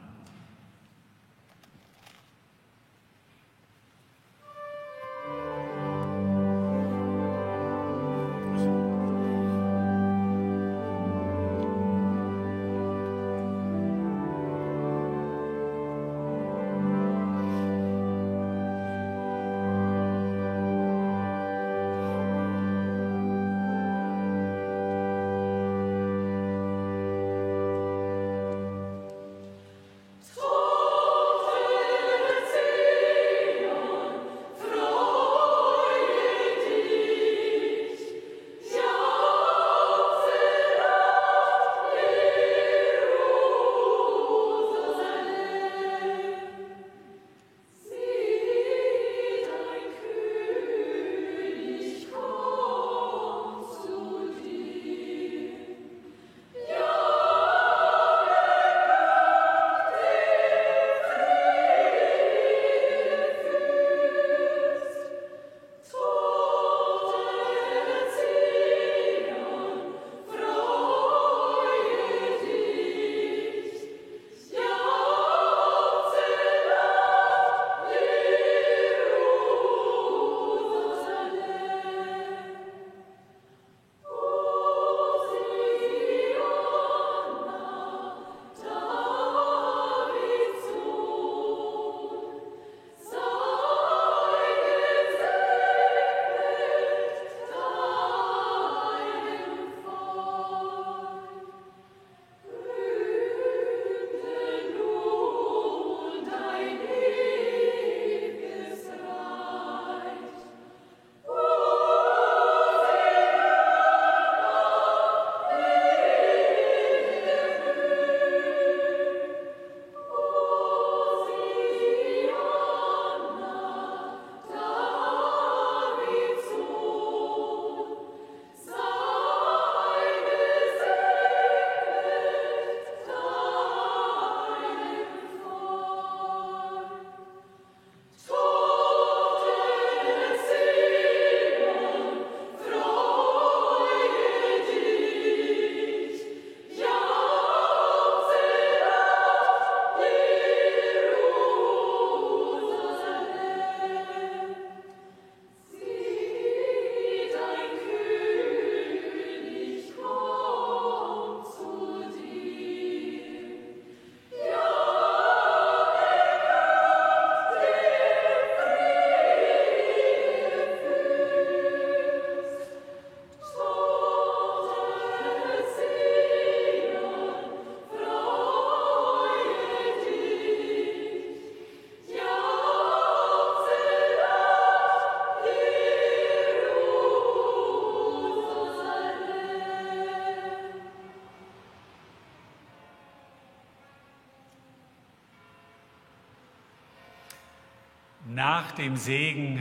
Nach 198.61 198.73
dem 198.73 198.95
Segen 198.95 199.59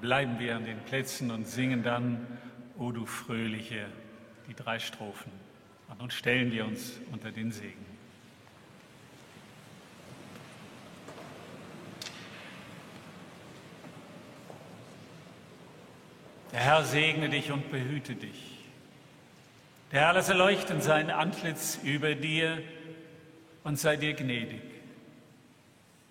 bleiben 0.00 0.38
wir 0.38 0.54
an 0.54 0.64
den 0.64 0.78
Plätzen 0.78 1.32
und 1.32 1.44
singen 1.48 1.82
dann, 1.82 2.24
O 2.78 2.92
du 2.92 3.04
Fröhliche, 3.04 3.86
die 4.48 4.54
drei 4.54 4.78
Strophen. 4.78 5.32
Und 5.88 5.98
nun 5.98 6.12
stellen 6.12 6.52
wir 6.52 6.66
uns 6.66 7.00
unter 7.10 7.32
den 7.32 7.50
Segen. 7.50 7.84
Der 16.52 16.60
Herr 16.60 16.84
segne 16.84 17.28
dich 17.28 17.50
und 17.50 17.72
behüte 17.72 18.14
dich. 18.14 18.60
Der 19.90 20.02
Herr 20.02 20.12
lasse 20.12 20.34
leuchten 20.34 20.80
sein 20.80 21.10
Antlitz 21.10 21.80
über 21.82 22.14
dir 22.14 22.62
und 23.64 23.80
sei 23.80 23.96
dir 23.96 24.14
gnädig. 24.14 24.75